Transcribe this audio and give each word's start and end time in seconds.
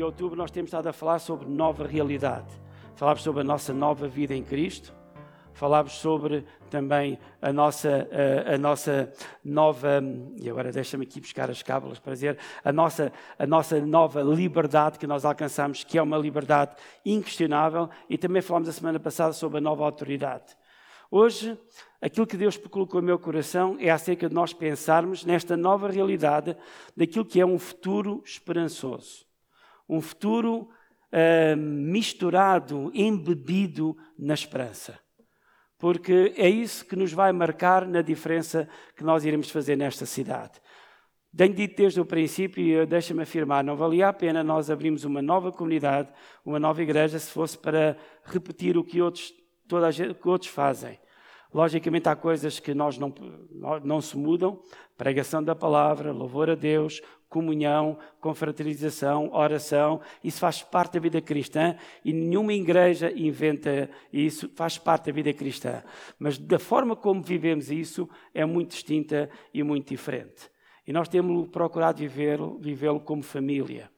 de 0.00 0.04
outubro 0.04 0.34
nós 0.34 0.50
temos 0.50 0.68
estado 0.68 0.86
a 0.86 0.94
falar 0.94 1.18
sobre 1.18 1.46
nova 1.46 1.86
realidade. 1.86 2.48
Falámos 2.94 3.22
sobre 3.22 3.42
a 3.42 3.44
nossa 3.44 3.74
nova 3.74 4.08
vida 4.08 4.34
em 4.34 4.42
Cristo 4.42 4.94
falámos 5.52 5.92
sobre 5.92 6.46
também 6.70 7.18
a 7.42 7.52
nossa, 7.52 8.08
a, 8.48 8.54
a, 8.54 8.56
nossa 8.56 9.12
nova, 9.44 10.02
e 10.40 10.48
agora 10.48 10.72
deixa-me 10.72 11.04
aqui 11.04 11.20
buscar 11.20 11.50
as 11.50 11.62
cábulas 11.62 11.98
para 11.98 12.14
dizer, 12.14 12.38
a 12.64 12.72
nossa, 12.72 13.12
a 13.38 13.46
nossa 13.46 13.78
nova 13.84 14.22
liberdade 14.22 14.98
que 14.98 15.06
nós 15.06 15.26
alcançamos, 15.26 15.84
que 15.84 15.98
é 15.98 16.02
uma 16.02 16.16
liberdade 16.16 16.76
inquestionável, 17.04 17.90
e 18.08 18.16
também 18.16 18.40
falámos 18.40 18.70
a 18.70 18.72
semana 18.72 18.98
passada 18.98 19.34
sobre 19.34 19.58
a 19.58 19.60
nova 19.60 19.84
autoridade. 19.84 20.56
Hoje, 21.10 21.58
aquilo 22.00 22.26
que 22.26 22.38
Deus 22.38 22.56
colocou 22.56 23.02
no 23.02 23.06
meu 23.08 23.18
coração 23.18 23.76
é 23.78 23.90
acerca 23.90 24.30
de 24.30 24.34
nós 24.34 24.54
pensarmos 24.54 25.26
nesta 25.26 25.58
nova 25.58 25.90
realidade 25.90 26.56
daquilo 26.96 27.26
que 27.26 27.38
é 27.38 27.44
um 27.44 27.58
futuro 27.58 28.22
esperançoso. 28.24 29.28
Um 29.90 30.00
futuro 30.00 30.68
uh, 31.12 31.56
misturado, 31.56 32.90
embebido 32.94 33.96
na 34.18 34.34
esperança 34.34 34.98
porque 35.80 36.34
é 36.36 36.48
isso 36.48 36.84
que 36.84 36.94
nos 36.94 37.10
vai 37.10 37.32
marcar 37.32 37.88
na 37.88 38.02
diferença 38.02 38.68
que 38.94 39.02
nós 39.02 39.24
iremos 39.24 39.50
fazer 39.50 39.76
nesta 39.76 40.04
cidade. 40.04 40.60
Tenho 41.34 41.54
dito 41.54 41.74
desde 41.76 42.00
o 42.00 42.04
princípio, 42.04 42.82
e 42.82 42.86
deixa-me 42.86 43.22
afirmar, 43.22 43.64
não 43.64 43.76
valia 43.76 44.08
a 44.08 44.12
pena 44.12 44.44
nós 44.44 44.68
abrirmos 44.68 45.04
uma 45.04 45.22
nova 45.22 45.50
comunidade, 45.50 46.12
uma 46.44 46.58
nova 46.60 46.82
igreja, 46.82 47.18
se 47.18 47.30
fosse 47.30 47.56
para 47.56 47.96
repetir 48.24 48.76
o 48.76 48.84
que 48.84 49.00
outros, 49.00 49.32
toda 49.66 49.90
gente, 49.90 50.14
que 50.14 50.28
outros 50.28 50.50
fazem. 50.50 50.98
Logicamente 51.52 52.08
há 52.08 52.14
coisas 52.14 52.60
que 52.60 52.74
nós 52.74 52.98
não, 52.98 53.12
não 53.82 54.00
se 54.02 54.18
mudam, 54.18 54.60
pregação 54.98 55.42
da 55.42 55.54
palavra, 55.54 56.12
louvor 56.12 56.50
a 56.50 56.54
Deus, 56.54 57.00
comunhão, 57.30 57.96
confraternização, 58.20 59.32
oração, 59.32 60.00
isso 60.22 60.40
faz 60.40 60.62
parte 60.62 60.94
da 60.94 61.00
vida 61.00 61.22
cristã 61.22 61.76
e 62.04 62.12
nenhuma 62.12 62.52
igreja 62.52 63.10
inventa 63.12 63.88
isso, 64.12 64.50
faz 64.56 64.76
parte 64.76 65.06
da 65.06 65.12
vida 65.12 65.32
cristã. 65.32 65.82
Mas 66.18 66.36
da 66.36 66.58
forma 66.58 66.96
como 66.96 67.22
vivemos 67.22 67.70
isso 67.70 68.10
é 68.34 68.44
muito 68.44 68.72
distinta 68.72 69.30
e 69.54 69.62
muito 69.62 69.88
diferente. 69.88 70.50
E 70.84 70.92
nós 70.92 71.08
temos 71.08 71.48
procurado 71.48 71.98
vivê-lo 72.00 72.58
vivê 72.58 72.86
como 72.98 73.22
família. 73.22 73.88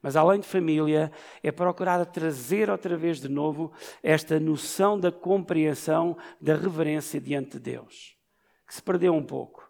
Mas 0.00 0.14
além 0.14 0.38
de 0.38 0.46
família, 0.46 1.10
é 1.42 1.50
procurar 1.50 2.04
trazer 2.06 2.70
outra 2.70 2.96
vez 2.96 3.20
de 3.20 3.28
novo 3.28 3.72
esta 4.00 4.38
noção 4.38 5.00
da 5.00 5.10
compreensão 5.10 6.16
da 6.40 6.54
reverência 6.54 7.20
diante 7.20 7.52
de 7.52 7.58
Deus, 7.58 8.16
que 8.64 8.74
se 8.74 8.80
perdeu 8.80 9.12
um 9.12 9.24
pouco. 9.24 9.65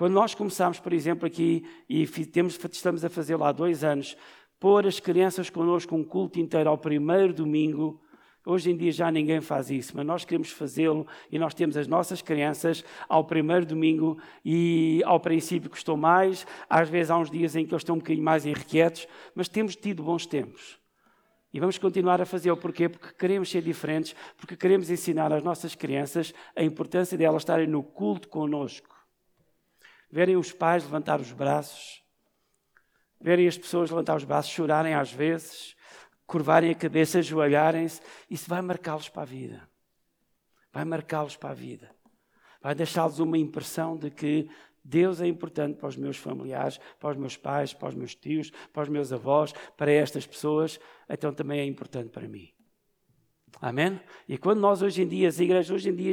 Quando 0.00 0.14
nós 0.14 0.34
começámos, 0.34 0.80
por 0.80 0.94
exemplo, 0.94 1.26
aqui, 1.26 1.62
e 1.86 2.06
temos, 2.06 2.58
estamos 2.72 3.04
a 3.04 3.10
fazer 3.10 3.36
lá 3.36 3.52
dois 3.52 3.84
anos, 3.84 4.16
pôr 4.58 4.86
as 4.86 4.98
crianças 4.98 5.50
connosco 5.50 5.94
um 5.94 6.02
culto 6.02 6.40
inteiro 6.40 6.70
ao 6.70 6.78
primeiro 6.78 7.34
domingo, 7.34 8.00
Hoje 8.46 8.70
em 8.70 8.76
dia 8.78 8.90
já 8.90 9.10
ninguém 9.10 9.42
faz 9.42 9.70
isso, 9.70 9.92
mas 9.94 10.06
nós 10.06 10.24
queremos 10.24 10.50
fazê-lo 10.50 11.06
e 11.30 11.38
nós 11.38 11.52
temos 11.52 11.76
as 11.76 11.86
nossas 11.86 12.22
crianças 12.22 12.82
ao 13.06 13.22
primeiro 13.24 13.66
domingo 13.66 14.18
e 14.42 15.02
ao 15.04 15.20
princípio 15.20 15.68
custou 15.68 15.94
mais, 15.94 16.46
às 16.66 16.88
vezes 16.88 17.10
há 17.10 17.18
uns 17.18 17.30
dias 17.30 17.54
em 17.54 17.66
que 17.66 17.74
eles 17.74 17.82
estão 17.82 17.96
um 17.96 17.98
bocadinho 17.98 18.24
mais 18.24 18.46
irrequietos, 18.46 19.06
mas 19.34 19.46
temos 19.46 19.76
tido 19.76 20.02
bons 20.02 20.24
tempos. 20.24 20.78
E 21.52 21.60
vamos 21.60 21.76
continuar 21.76 22.22
a 22.22 22.24
fazê-lo. 22.24 22.56
Porquê? 22.56 22.88
Porque 22.88 23.12
queremos 23.12 23.50
ser 23.50 23.60
diferentes, 23.60 24.16
porque 24.38 24.56
queremos 24.56 24.88
ensinar 24.88 25.30
às 25.30 25.42
nossas 25.42 25.74
crianças 25.74 26.32
a 26.56 26.64
importância 26.64 27.18
de 27.18 27.24
elas 27.24 27.42
estarem 27.42 27.66
no 27.66 27.82
culto 27.82 28.26
conosco. 28.26 28.99
Verem 30.10 30.36
os 30.36 30.52
pais 30.52 30.84
levantar 30.84 31.20
os 31.20 31.32
braços, 31.32 32.02
verem 33.20 33.46
as 33.46 33.56
pessoas 33.56 33.90
levantar 33.90 34.16
os 34.16 34.24
braços, 34.24 34.50
chorarem 34.50 34.94
às 34.94 35.12
vezes, 35.12 35.76
curvarem 36.26 36.70
a 36.70 36.74
cabeça, 36.74 37.18
ajoelharem-se, 37.18 38.00
isso 38.28 38.48
vai 38.48 38.62
marcá-los 38.62 39.08
para 39.08 39.22
a 39.22 39.26
vida. 39.26 39.68
Vai 40.72 40.84
marcá-los 40.84 41.36
para 41.36 41.50
a 41.50 41.54
vida. 41.54 41.90
Vai 42.62 42.74
deixá-los 42.74 43.18
uma 43.18 43.38
impressão 43.38 43.96
de 43.96 44.10
que 44.10 44.48
Deus 44.84 45.20
é 45.20 45.26
importante 45.26 45.76
para 45.76 45.88
os 45.88 45.96
meus 45.96 46.16
familiares, 46.16 46.78
para 46.98 47.10
os 47.10 47.16
meus 47.16 47.36
pais, 47.36 47.72
para 47.74 47.88
os 47.88 47.94
meus 47.94 48.14
tios, 48.14 48.50
para 48.72 48.82
os 48.82 48.88
meus 48.88 49.12
avós, 49.12 49.52
para 49.76 49.92
estas 49.92 50.26
pessoas, 50.26 50.78
então 51.08 51.32
também 51.32 51.60
é 51.60 51.64
importante 51.64 52.10
para 52.10 52.26
mim. 52.26 52.48
Amém? 53.60 54.00
E 54.28 54.38
quando 54.38 54.60
nós 54.60 54.80
hoje 54.80 55.02
em 55.02 55.08
dia, 55.08 55.28
as 55.28 55.38
igrejas 55.38 55.70
hoje 55.70 55.90
em 55.90 55.94
dia, 55.94 56.12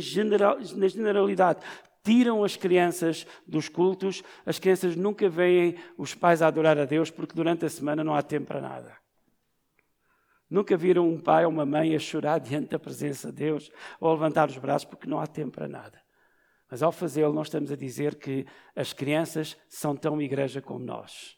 na 0.76 0.88
generalidade, 0.88 1.64
tiram 2.08 2.42
as 2.42 2.56
crianças 2.56 3.28
dos 3.46 3.68
cultos, 3.68 4.24
as 4.46 4.58
crianças 4.58 4.96
nunca 4.96 5.28
veem 5.28 5.76
os 5.98 6.16
pais 6.16 6.42
a 6.42 6.48
adorar 6.48 6.78
a 6.78 6.86
Deus 6.86 7.12
porque 7.12 7.36
durante 7.36 7.66
a 7.66 7.70
semana 7.70 8.02
não 8.02 8.16
há 8.16 8.22
tempo 8.22 8.48
para 8.48 8.62
nada. 8.62 8.96
Nunca 10.50 10.78
viram 10.78 11.06
um 11.06 11.20
pai 11.20 11.44
ou 11.44 11.52
uma 11.52 11.66
mãe 11.66 11.94
a 11.94 12.00
chorar 12.00 12.40
diante 12.40 12.70
da 12.70 12.80
presença 12.80 13.28
de 13.28 13.40
Deus 13.40 13.70
ou 14.00 14.10
a 14.10 14.14
levantar 14.14 14.48
os 14.48 14.58
braços 14.58 14.86
porque 14.86 15.06
não 15.06 15.20
há 15.20 15.28
tempo 15.28 15.52
para 15.52 15.68
nada. 15.68 16.02
Mas 16.72 16.82
ao 16.82 16.94
fazê-lo, 16.94 17.34
nós 17.34 17.48
estamos 17.48 17.74
a 17.74 17.76
dizer 17.76 18.16
que 18.16 18.46
as 18.74 18.94
crianças 18.94 19.58
são 19.68 19.94
tão 19.94 20.22
igreja 20.22 20.62
como 20.62 20.80
nós. 20.80 21.37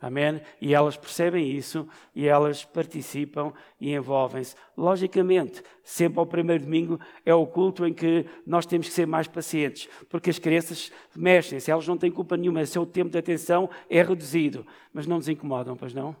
Amém? 0.00 0.40
E 0.60 0.74
elas 0.74 0.96
percebem 0.96 1.50
isso 1.50 1.86
e 2.14 2.26
elas 2.26 2.64
participam 2.64 3.52
e 3.78 3.92
envolvem-se. 3.92 4.56
Logicamente, 4.74 5.62
sempre 5.84 6.18
ao 6.18 6.26
primeiro 6.26 6.64
domingo 6.64 6.98
é 7.24 7.34
o 7.34 7.46
culto 7.46 7.86
em 7.86 7.92
que 7.92 8.24
nós 8.46 8.64
temos 8.64 8.88
que 8.88 8.94
ser 8.94 9.06
mais 9.06 9.28
pacientes, 9.28 9.88
porque 10.08 10.30
as 10.30 10.38
crianças 10.38 10.90
mexem-se, 11.14 11.70
elas 11.70 11.86
não 11.86 11.98
têm 11.98 12.10
culpa 12.10 12.34
nenhuma, 12.36 12.64
seu 12.64 12.86
tempo 12.86 13.10
de 13.10 13.18
atenção 13.18 13.68
é 13.90 14.02
reduzido. 14.02 14.66
Mas 14.90 15.06
não 15.06 15.16
nos 15.16 15.28
incomodam, 15.28 15.76
pois 15.76 15.92
não? 15.92 16.16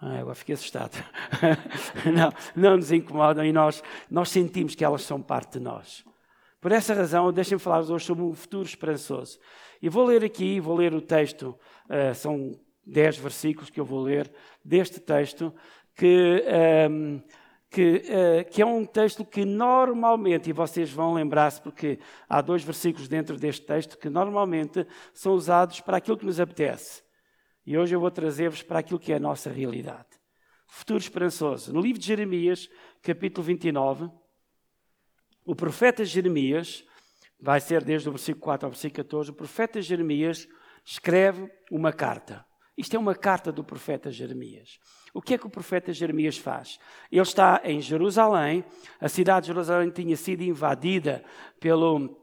Ah, 0.00 0.18
agora 0.18 0.34
fiquei 0.34 0.54
assustado. 0.54 0.96
não, 2.12 2.32
não 2.56 2.76
nos 2.78 2.90
incomodam 2.90 3.44
e 3.44 3.52
nós, 3.52 3.80
nós 4.10 4.30
sentimos 4.30 4.74
que 4.74 4.84
elas 4.84 5.02
são 5.02 5.22
parte 5.22 5.58
de 5.58 5.60
nós. 5.60 6.04
Por 6.60 6.72
essa 6.72 6.92
razão, 6.92 7.32
deixem-me 7.32 7.60
falar 7.60 7.80
hoje 7.80 8.04
sobre 8.04 8.22
um 8.22 8.34
futuro 8.34 8.68
esperançoso. 8.68 9.38
E 9.80 9.88
vou 9.88 10.04
ler 10.04 10.22
aqui, 10.22 10.60
vou 10.60 10.76
ler 10.76 10.92
o 10.92 11.00
texto, 11.00 11.58
uh, 11.88 12.14
são 12.14 12.52
dez 12.84 13.16
versículos 13.16 13.70
que 13.70 13.80
eu 13.80 13.84
vou 13.84 14.02
ler 14.02 14.30
deste 14.62 15.00
texto, 15.00 15.54
que, 15.96 16.44
um, 16.46 17.16
ehm, 17.16 17.22
que, 17.70 18.02
uh, 18.04 18.50
que, 18.50 18.60
é 18.60 18.66
um 18.66 18.84
texto 18.84 19.24
que 19.24 19.42
normalmente, 19.44 20.50
e 20.50 20.52
vocês 20.52 20.90
vão 20.90 21.14
lembrar-se, 21.14 21.62
porque 21.62 21.98
há 22.28 22.42
dois 22.42 22.62
versículos 22.62 23.08
dentro 23.08 23.38
deste 23.38 23.64
texto 23.64 23.96
que 23.96 24.10
normalmente 24.10 24.86
são 25.14 25.32
usados 25.32 25.80
para 25.80 25.96
aquilo 25.96 26.18
que 26.18 26.26
nos 26.26 26.40
apetece. 26.40 27.02
E 27.64 27.78
hoje 27.78 27.94
eu 27.94 28.00
vou 28.00 28.10
trazer-vos 28.10 28.62
para 28.62 28.80
aquilo 28.80 28.98
que 28.98 29.12
é 29.12 29.16
a 29.16 29.20
nossa 29.20 29.50
realidade. 29.50 30.08
Futuro 30.66 30.98
esperançoso. 30.98 31.72
No 31.72 31.80
livro 31.80 31.98
de 31.98 32.06
Jeremias, 32.06 32.68
capítulo 33.02 33.46
29, 33.46 34.10
o 35.50 35.54
profeta 35.56 36.04
Jeremias, 36.04 36.84
vai 37.40 37.58
ser 37.58 37.82
desde 37.82 38.08
o 38.08 38.12
versículo 38.12 38.44
4 38.44 38.66
ao 38.66 38.70
versículo 38.70 39.04
14, 39.04 39.30
o 39.32 39.34
profeta 39.34 39.82
Jeremias 39.82 40.46
escreve 40.84 41.50
uma 41.72 41.92
carta. 41.92 42.46
Isto 42.78 42.94
é 42.94 42.98
uma 43.00 43.16
carta 43.16 43.50
do 43.50 43.64
profeta 43.64 44.12
Jeremias. 44.12 44.78
O 45.12 45.20
que 45.20 45.34
é 45.34 45.38
que 45.38 45.48
o 45.48 45.50
profeta 45.50 45.92
Jeremias 45.92 46.38
faz? 46.38 46.78
Ele 47.10 47.20
está 47.22 47.60
em 47.64 47.80
Jerusalém, 47.80 48.64
a 49.00 49.08
cidade 49.08 49.46
de 49.46 49.46
Jerusalém 49.48 49.90
tinha 49.90 50.16
sido 50.16 50.42
invadida 50.42 51.24
pelo 51.58 52.19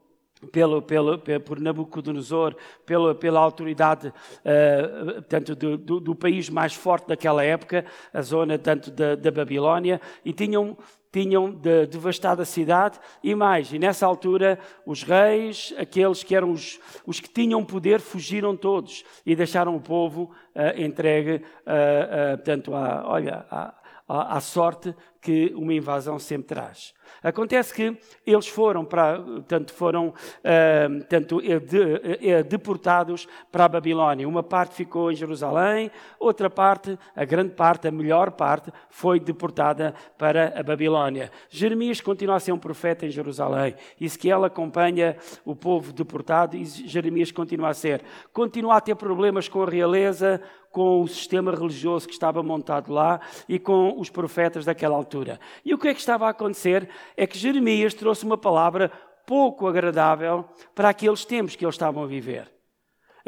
pelo, 0.52 0.80
pelo, 0.80 1.18
por 1.44 1.60
Nabucodonosor, 1.60 2.54
pela, 2.86 3.14
pela 3.14 3.40
autoridade 3.40 4.08
uh, 4.08 5.22
tanto 5.22 5.54
do, 5.54 5.76
do, 5.76 6.00
do, 6.00 6.14
país 6.14 6.48
mais 6.48 6.74
forte 6.74 7.08
daquela 7.08 7.42
época, 7.44 7.84
a 8.12 8.22
zona 8.22 8.58
tanto 8.58 8.90
da, 8.90 9.14
da 9.14 9.30
Babilónia, 9.30 10.00
e 10.24 10.32
tinham, 10.32 10.76
tinham 11.12 11.50
de, 11.50 11.86
devastado 11.86 12.42
a 12.42 12.44
cidade 12.44 12.98
e 13.22 13.34
mais. 13.34 13.72
E 13.72 13.78
nessa 13.78 14.06
altura, 14.06 14.58
os 14.86 15.02
reis, 15.02 15.74
aqueles 15.76 16.22
que 16.22 16.34
eram 16.34 16.52
os, 16.52 16.78
os 17.04 17.20
que 17.20 17.28
tinham 17.28 17.64
poder, 17.64 18.00
fugiram 18.00 18.56
todos 18.56 19.04
e 19.26 19.34
deixaram 19.34 19.74
o 19.74 19.80
povo 19.80 20.30
uh, 20.54 20.80
entregue, 20.80 21.36
uh, 21.36 22.34
uh, 22.34 22.36
portanto, 22.36 22.74
à, 22.74 23.04
olha, 23.06 23.44
à, 23.50 23.74
à 24.08 24.40
sorte 24.40 24.94
que 25.20 25.52
uma 25.54 25.74
invasão 25.74 26.18
sempre 26.18 26.48
traz. 26.48 26.94
Acontece 27.22 27.74
que 27.74 27.96
eles 28.24 28.46
foram 28.46 28.84
para, 28.84 29.20
tanto 29.46 29.72
foram 29.72 30.08
uh, 30.08 31.04
tanto, 31.08 31.38
uh, 31.38 31.40
de, 31.40 31.78
uh, 31.78 32.44
deportados 32.48 33.26
para 33.50 33.64
a 33.64 33.68
Babilónia. 33.68 34.28
Uma 34.28 34.42
parte 34.42 34.74
ficou 34.74 35.10
em 35.10 35.16
Jerusalém, 35.16 35.90
outra 36.18 36.48
parte, 36.48 36.98
a 37.16 37.24
grande 37.24 37.54
parte, 37.54 37.88
a 37.88 37.90
melhor 37.90 38.32
parte, 38.32 38.70
foi 38.88 39.18
deportada 39.18 39.94
para 40.16 40.52
a 40.58 40.62
Babilónia. 40.62 41.30
Jeremias 41.48 42.00
continua 42.00 42.36
a 42.36 42.40
ser 42.40 42.52
um 42.52 42.58
profeta 42.58 43.06
em 43.06 43.10
Jerusalém. 43.10 43.74
Ezequiel 44.00 44.44
acompanha 44.44 45.16
o 45.44 45.56
povo 45.56 45.92
deportado 45.92 46.56
e 46.56 46.64
Jeremias 46.64 47.32
continua 47.32 47.70
a 47.70 47.74
ser. 47.74 48.02
Continua 48.32 48.76
a 48.76 48.80
ter 48.80 48.94
problemas 48.94 49.48
com 49.48 49.62
a 49.62 49.68
realeza, 49.68 50.40
com 50.70 51.02
o 51.02 51.08
sistema 51.08 51.50
religioso 51.50 52.06
que 52.06 52.12
estava 52.12 52.42
montado 52.42 52.92
lá 52.92 53.20
e 53.48 53.58
com 53.58 53.98
os 53.98 54.10
profetas 54.10 54.64
daquela 54.64 54.94
altura 54.94 55.07
altura. 55.08 55.40
E 55.64 55.72
o 55.72 55.78
que 55.78 55.88
é 55.88 55.94
que 55.94 56.00
estava 56.00 56.26
a 56.26 56.30
acontecer 56.30 56.88
é 57.16 57.26
que 57.26 57.38
Jeremias 57.38 57.94
trouxe 57.94 58.24
uma 58.24 58.36
palavra 58.36 58.92
pouco 59.26 59.66
agradável 59.66 60.44
para 60.74 60.90
aqueles 60.90 61.24
tempos 61.24 61.56
que 61.56 61.64
eles 61.64 61.74
estavam 61.74 62.04
a 62.04 62.06
viver. 62.06 62.50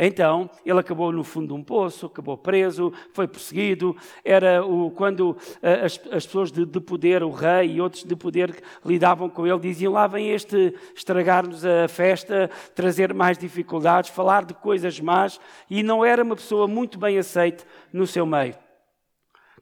Então, 0.03 0.49
ele 0.65 0.79
acabou 0.79 1.13
no 1.13 1.23
fundo 1.23 1.49
de 1.49 1.53
um 1.53 1.63
poço, 1.63 2.07
acabou 2.07 2.39
preso, 2.39 2.91
foi 3.13 3.29
perseguido. 3.29 3.95
Era 4.25 4.65
o, 4.65 4.91
quando 4.91 5.33
uh, 5.33 5.37
as, 5.85 6.01
as, 6.11 6.25
pessoas 6.25 6.51
de, 6.51 6.65
de, 6.65 6.81
poder, 6.81 7.23
o 7.23 7.31
rei 7.31 7.73
e 7.73 7.81
outros 7.83 8.05
de 8.05 8.17
poder 8.17 8.63
lidavam 8.83 9.29
com 9.29 9.47
ele, 9.47 9.59
diziam: 9.59 9.93
lá 9.93 10.07
vem 10.07 10.31
este 10.31 10.75
estragar-nos 10.95 11.67
a 11.67 11.87
festa, 11.87 12.49
trazer 12.75 13.13
mais 13.13 13.37
dificuldades, 13.37 14.09
falar 14.09 14.47
de 14.47 14.55
coisas 14.55 14.99
más. 15.01 15.39
E 15.69 15.83
não 15.83 16.03
era 16.03 16.23
uma 16.23 16.37
pessoa 16.37 16.67
muito 16.67 16.99
bem 16.99 17.19
aceite 17.19 17.65
no 17.93 18.07
seu 18.07 18.25
meio. 18.25 18.55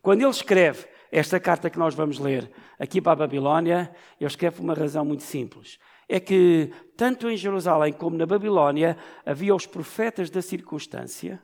Quando 0.00 0.20
ele 0.20 0.30
escreve 0.30 0.86
esta 1.10 1.40
carta 1.40 1.70
que 1.70 1.78
nós 1.78 1.94
vamos 1.94 2.18
ler 2.18 2.50
aqui 2.78 3.00
para 3.00 3.12
a 3.12 3.16
Babilónia, 3.16 3.94
ele 4.20 4.28
escreve 4.28 4.56
por 4.56 4.62
uma 4.62 4.74
razão 4.74 5.04
muito 5.04 5.22
simples 5.22 5.78
é 6.08 6.18
que, 6.18 6.72
tanto 6.96 7.28
em 7.28 7.36
Jerusalém 7.36 7.92
como 7.92 8.16
na 8.16 8.24
Babilónia, 8.24 8.96
havia 9.26 9.54
os 9.54 9.66
profetas 9.66 10.30
da 10.30 10.40
circunstância 10.40 11.42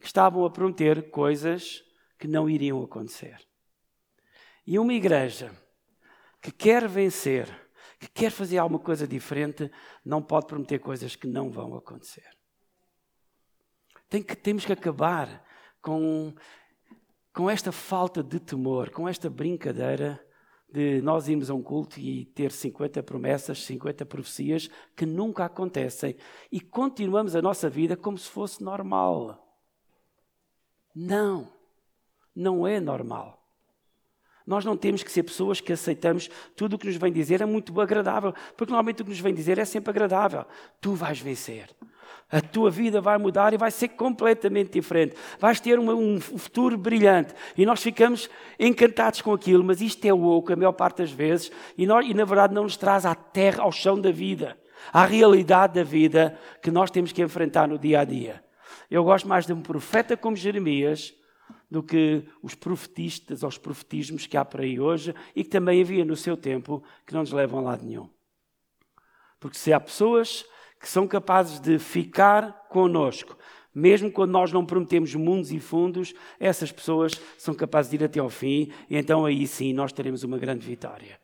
que 0.00 0.06
estavam 0.06 0.44
a 0.44 0.50
prometer 0.50 1.10
coisas 1.10 1.84
que 2.18 2.26
não 2.26 2.48
iriam 2.48 2.82
acontecer. 2.82 3.36
E 4.66 4.78
uma 4.78 4.94
igreja 4.94 5.52
que 6.40 6.50
quer 6.50 6.88
vencer, 6.88 7.46
que 8.00 8.08
quer 8.08 8.30
fazer 8.30 8.56
alguma 8.56 8.80
coisa 8.80 9.06
diferente, 9.06 9.70
não 10.02 10.22
pode 10.22 10.46
prometer 10.46 10.78
coisas 10.78 11.14
que 11.14 11.26
não 11.26 11.50
vão 11.50 11.74
acontecer. 11.76 12.28
Tem 14.08 14.22
que, 14.22 14.34
temos 14.34 14.64
que 14.64 14.72
acabar 14.72 15.44
com, 15.82 16.34
com 17.34 17.50
esta 17.50 17.72
falta 17.72 18.22
de 18.22 18.38
temor, 18.38 18.90
com 18.90 19.08
esta 19.08 19.28
brincadeira 19.28 20.24
de 20.72 21.02
nós 21.02 21.28
irmos 21.28 21.50
a 21.50 21.54
um 21.54 21.62
culto 21.62 21.98
e 21.98 22.24
ter 22.26 22.52
50 22.52 23.02
promessas, 23.02 23.64
50 23.64 24.06
profecias 24.06 24.70
que 24.96 25.04
nunca 25.04 25.44
acontecem 25.44 26.16
e 26.50 26.60
continuamos 26.60 27.34
a 27.34 27.42
nossa 27.42 27.68
vida 27.68 27.96
como 27.96 28.16
se 28.16 28.30
fosse 28.30 28.62
normal. 28.62 29.44
Não, 30.94 31.52
não 32.34 32.66
é 32.66 32.78
normal. 32.78 33.40
Nós 34.46 34.64
não 34.64 34.76
temos 34.76 35.02
que 35.02 35.10
ser 35.10 35.24
pessoas 35.24 35.60
que 35.60 35.72
aceitamos 35.72 36.30
tudo 36.54 36.76
o 36.76 36.78
que 36.78 36.86
nos 36.86 36.96
vem 36.96 37.12
dizer 37.12 37.40
é 37.40 37.46
muito 37.46 37.80
agradável, 37.80 38.32
porque 38.56 38.70
normalmente 38.70 39.02
o 39.02 39.04
que 39.04 39.10
nos 39.10 39.20
vem 39.20 39.34
dizer 39.34 39.58
é 39.58 39.64
sempre 39.64 39.90
agradável. 39.90 40.44
Tu 40.80 40.94
vais 40.94 41.18
vencer. 41.18 41.74
A 42.34 42.40
tua 42.40 42.68
vida 42.68 43.00
vai 43.00 43.16
mudar 43.16 43.54
e 43.54 43.56
vai 43.56 43.70
ser 43.70 43.90
completamente 43.90 44.72
diferente. 44.72 45.14
Vais 45.38 45.60
ter 45.60 45.78
uma, 45.78 45.94
um 45.94 46.18
futuro 46.20 46.76
brilhante. 46.76 47.32
E 47.56 47.64
nós 47.64 47.80
ficamos 47.80 48.28
encantados 48.58 49.22
com 49.22 49.32
aquilo, 49.32 49.62
mas 49.62 49.80
isto 49.80 50.04
é 50.04 50.12
oco 50.12 50.52
a 50.52 50.56
maior 50.56 50.72
parte 50.72 50.96
das 50.96 51.12
vezes 51.12 51.52
e, 51.78 51.86
nós, 51.86 52.04
e 52.04 52.12
na 52.12 52.24
verdade 52.24 52.52
não 52.52 52.64
nos 52.64 52.76
traz 52.76 53.06
à 53.06 53.14
terra, 53.14 53.62
ao 53.62 53.70
chão 53.70 54.00
da 54.00 54.10
vida, 54.10 54.58
à 54.92 55.06
realidade 55.06 55.74
da 55.74 55.84
vida 55.84 56.36
que 56.60 56.72
nós 56.72 56.90
temos 56.90 57.12
que 57.12 57.22
enfrentar 57.22 57.68
no 57.68 57.78
dia 57.78 58.00
a 58.00 58.04
dia. 58.04 58.42
Eu 58.90 59.04
gosto 59.04 59.28
mais 59.28 59.46
de 59.46 59.52
um 59.52 59.62
profeta 59.62 60.16
como 60.16 60.34
Jeremias 60.34 61.14
do 61.70 61.84
que 61.84 62.24
os 62.42 62.56
profetistas 62.56 63.44
ou 63.44 63.48
os 63.48 63.58
profetismos 63.58 64.26
que 64.26 64.36
há 64.36 64.44
por 64.44 64.60
aí 64.60 64.80
hoje 64.80 65.14
e 65.36 65.44
que 65.44 65.50
também 65.50 65.80
havia 65.80 66.04
no 66.04 66.16
seu 66.16 66.36
tempo 66.36 66.82
que 67.06 67.14
não 67.14 67.20
nos 67.20 67.30
levam 67.30 67.60
a 67.60 67.62
lado 67.62 67.86
nenhum. 67.86 68.10
Porque 69.38 69.56
se 69.56 69.72
há 69.72 69.78
pessoas 69.78 70.44
que 70.84 70.90
são 70.90 71.08
capazes 71.08 71.58
de 71.58 71.78
ficar 71.78 72.66
conosco, 72.68 73.38
mesmo 73.74 74.12
quando 74.12 74.32
nós 74.32 74.52
não 74.52 74.66
prometemos 74.66 75.14
mundos 75.14 75.50
e 75.50 75.58
fundos, 75.58 76.12
essas 76.38 76.70
pessoas 76.70 77.18
são 77.38 77.54
capazes 77.54 77.90
de 77.90 77.96
ir 77.96 78.04
até 78.04 78.20
ao 78.20 78.28
fim, 78.28 78.70
e 78.90 78.98
então 78.98 79.24
aí 79.24 79.46
sim 79.46 79.72
nós 79.72 79.94
teremos 79.94 80.24
uma 80.24 80.36
grande 80.36 80.66
vitória. 80.66 81.18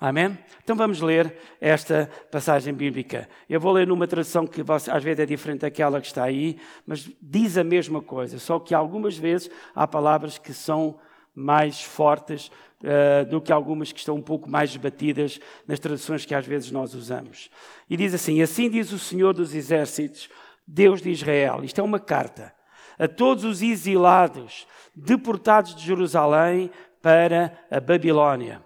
Amém? 0.00 0.38
Então 0.64 0.74
vamos 0.74 1.02
ler 1.02 1.36
esta 1.60 2.08
passagem 2.30 2.72
bíblica. 2.72 3.28
Eu 3.46 3.60
vou 3.60 3.72
ler 3.72 3.86
numa 3.86 4.06
tradução 4.06 4.46
que 4.46 4.62
às 4.90 5.04
vezes 5.04 5.20
é 5.20 5.26
diferente 5.26 5.60
daquela 5.60 6.00
que 6.00 6.06
está 6.06 6.24
aí, 6.24 6.56
mas 6.86 7.10
diz 7.20 7.58
a 7.58 7.62
mesma 7.62 8.00
coisa, 8.00 8.38
só 8.38 8.58
que 8.58 8.74
algumas 8.74 9.18
vezes 9.18 9.50
há 9.74 9.86
palavras 9.86 10.38
que 10.38 10.54
são 10.54 10.98
mais 11.34 11.82
fortes 11.82 12.50
uh, 12.82 13.28
do 13.28 13.40
que 13.40 13.52
algumas 13.52 13.92
que 13.92 13.98
estão 13.98 14.16
um 14.16 14.22
pouco 14.22 14.48
mais 14.48 14.76
batidas 14.76 15.40
nas 15.66 15.78
traduções 15.78 16.24
que 16.24 16.34
às 16.34 16.46
vezes 16.46 16.70
nós 16.70 16.94
usamos. 16.94 17.50
E 17.88 17.96
diz 17.96 18.14
assim: 18.14 18.42
Assim 18.42 18.68
diz 18.68 18.92
o 18.92 18.98
Senhor 18.98 19.32
dos 19.32 19.54
Exércitos, 19.54 20.28
Deus 20.66 21.00
de 21.00 21.10
Israel. 21.10 21.64
Isto 21.64 21.80
é 21.80 21.84
uma 21.84 22.00
carta 22.00 22.54
a 22.98 23.08
todos 23.08 23.44
os 23.44 23.62
exilados 23.62 24.66
deportados 24.94 25.74
de 25.74 25.84
Jerusalém 25.84 26.70
para 27.00 27.58
a 27.70 27.80
Babilónia. 27.80 28.62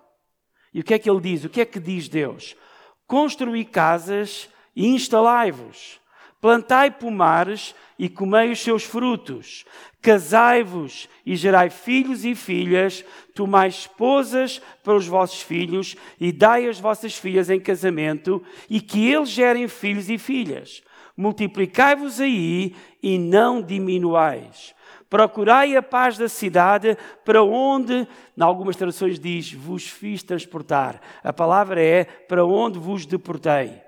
E 0.74 0.80
o 0.80 0.84
que 0.84 0.94
é 0.94 0.98
que 0.98 1.08
ele 1.08 1.20
diz? 1.20 1.44
O 1.44 1.48
que 1.48 1.60
é 1.60 1.64
que 1.64 1.80
diz 1.80 2.08
Deus? 2.08 2.54
Construí 3.06 3.64
casas 3.64 4.48
e 4.74 4.88
instalai-vos. 4.88 6.00
Plantai 6.40 6.90
pomares 6.90 7.74
e 7.98 8.08
comei 8.08 8.52
os 8.52 8.60
seus 8.60 8.84
frutos. 8.84 9.64
Casai-vos 10.02 11.08
e 11.24 11.34
gerai 11.34 11.70
filhos 11.70 12.24
e 12.24 12.34
filhas, 12.34 13.04
tomai 13.34 13.68
esposas 13.68 14.60
para 14.84 14.94
os 14.94 15.06
vossos 15.06 15.42
filhos 15.42 15.96
e 16.20 16.30
dai 16.30 16.68
as 16.68 16.78
vossas 16.78 17.16
filhas 17.16 17.50
em 17.50 17.58
casamento, 17.58 18.42
e 18.68 18.80
que 18.80 19.10
eles 19.10 19.30
gerem 19.30 19.66
filhos 19.66 20.10
e 20.10 20.18
filhas. 20.18 20.82
Multiplicai-vos 21.16 22.20
aí 22.20 22.76
e 23.02 23.18
não 23.18 23.62
diminuais. 23.62 24.74
Procurai 25.08 25.74
a 25.76 25.82
paz 25.82 26.18
da 26.18 26.28
cidade, 26.28 26.96
para 27.24 27.42
onde, 27.42 28.06
em 28.36 28.42
algumas 28.42 28.76
traduções 28.76 29.18
diz, 29.18 29.52
vos 29.52 29.88
fiz 29.88 30.22
transportar. 30.22 31.00
A 31.24 31.32
palavra 31.32 31.82
é 31.82 32.04
para 32.04 32.44
onde 32.44 32.78
vos 32.78 33.06
deportei. 33.06 33.85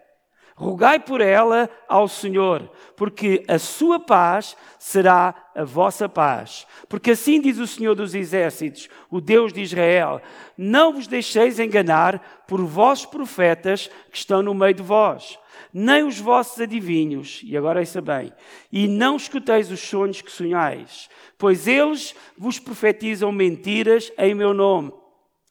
Rogai 0.58 0.98
por 0.98 1.20
ela 1.20 1.70
ao 1.88 2.08
Senhor, 2.08 2.68
porque 2.96 3.44
a 3.46 3.60
sua 3.60 4.00
paz 4.00 4.56
será 4.76 5.32
a 5.54 5.62
vossa 5.62 6.08
paz. 6.08 6.66
Porque 6.88 7.12
assim 7.12 7.40
diz 7.40 7.58
o 7.58 7.66
Senhor 7.66 7.94
dos 7.94 8.12
Exércitos, 8.12 8.88
o 9.08 9.20
Deus 9.20 9.52
de 9.52 9.60
Israel: 9.60 10.20
Não 10.56 10.92
vos 10.92 11.06
deixeis 11.06 11.60
enganar 11.60 12.42
por 12.48 12.60
vossos 12.64 13.06
profetas 13.06 13.88
que 14.10 14.18
estão 14.18 14.42
no 14.42 14.52
meio 14.52 14.74
de 14.74 14.82
vós, 14.82 15.38
nem 15.72 16.02
os 16.02 16.18
vossos 16.18 16.60
adivinhos, 16.60 17.40
e 17.44 17.56
agora 17.56 17.80
isso 17.80 18.02
bem, 18.02 18.32
e 18.72 18.88
não 18.88 19.14
escuteis 19.14 19.70
os 19.70 19.78
sonhos 19.78 20.20
que 20.20 20.32
sonhais, 20.32 21.08
pois 21.38 21.68
eles 21.68 22.16
vos 22.36 22.58
profetizam 22.58 23.30
mentiras 23.30 24.10
em 24.18 24.34
meu 24.34 24.52
nome. 24.52 24.92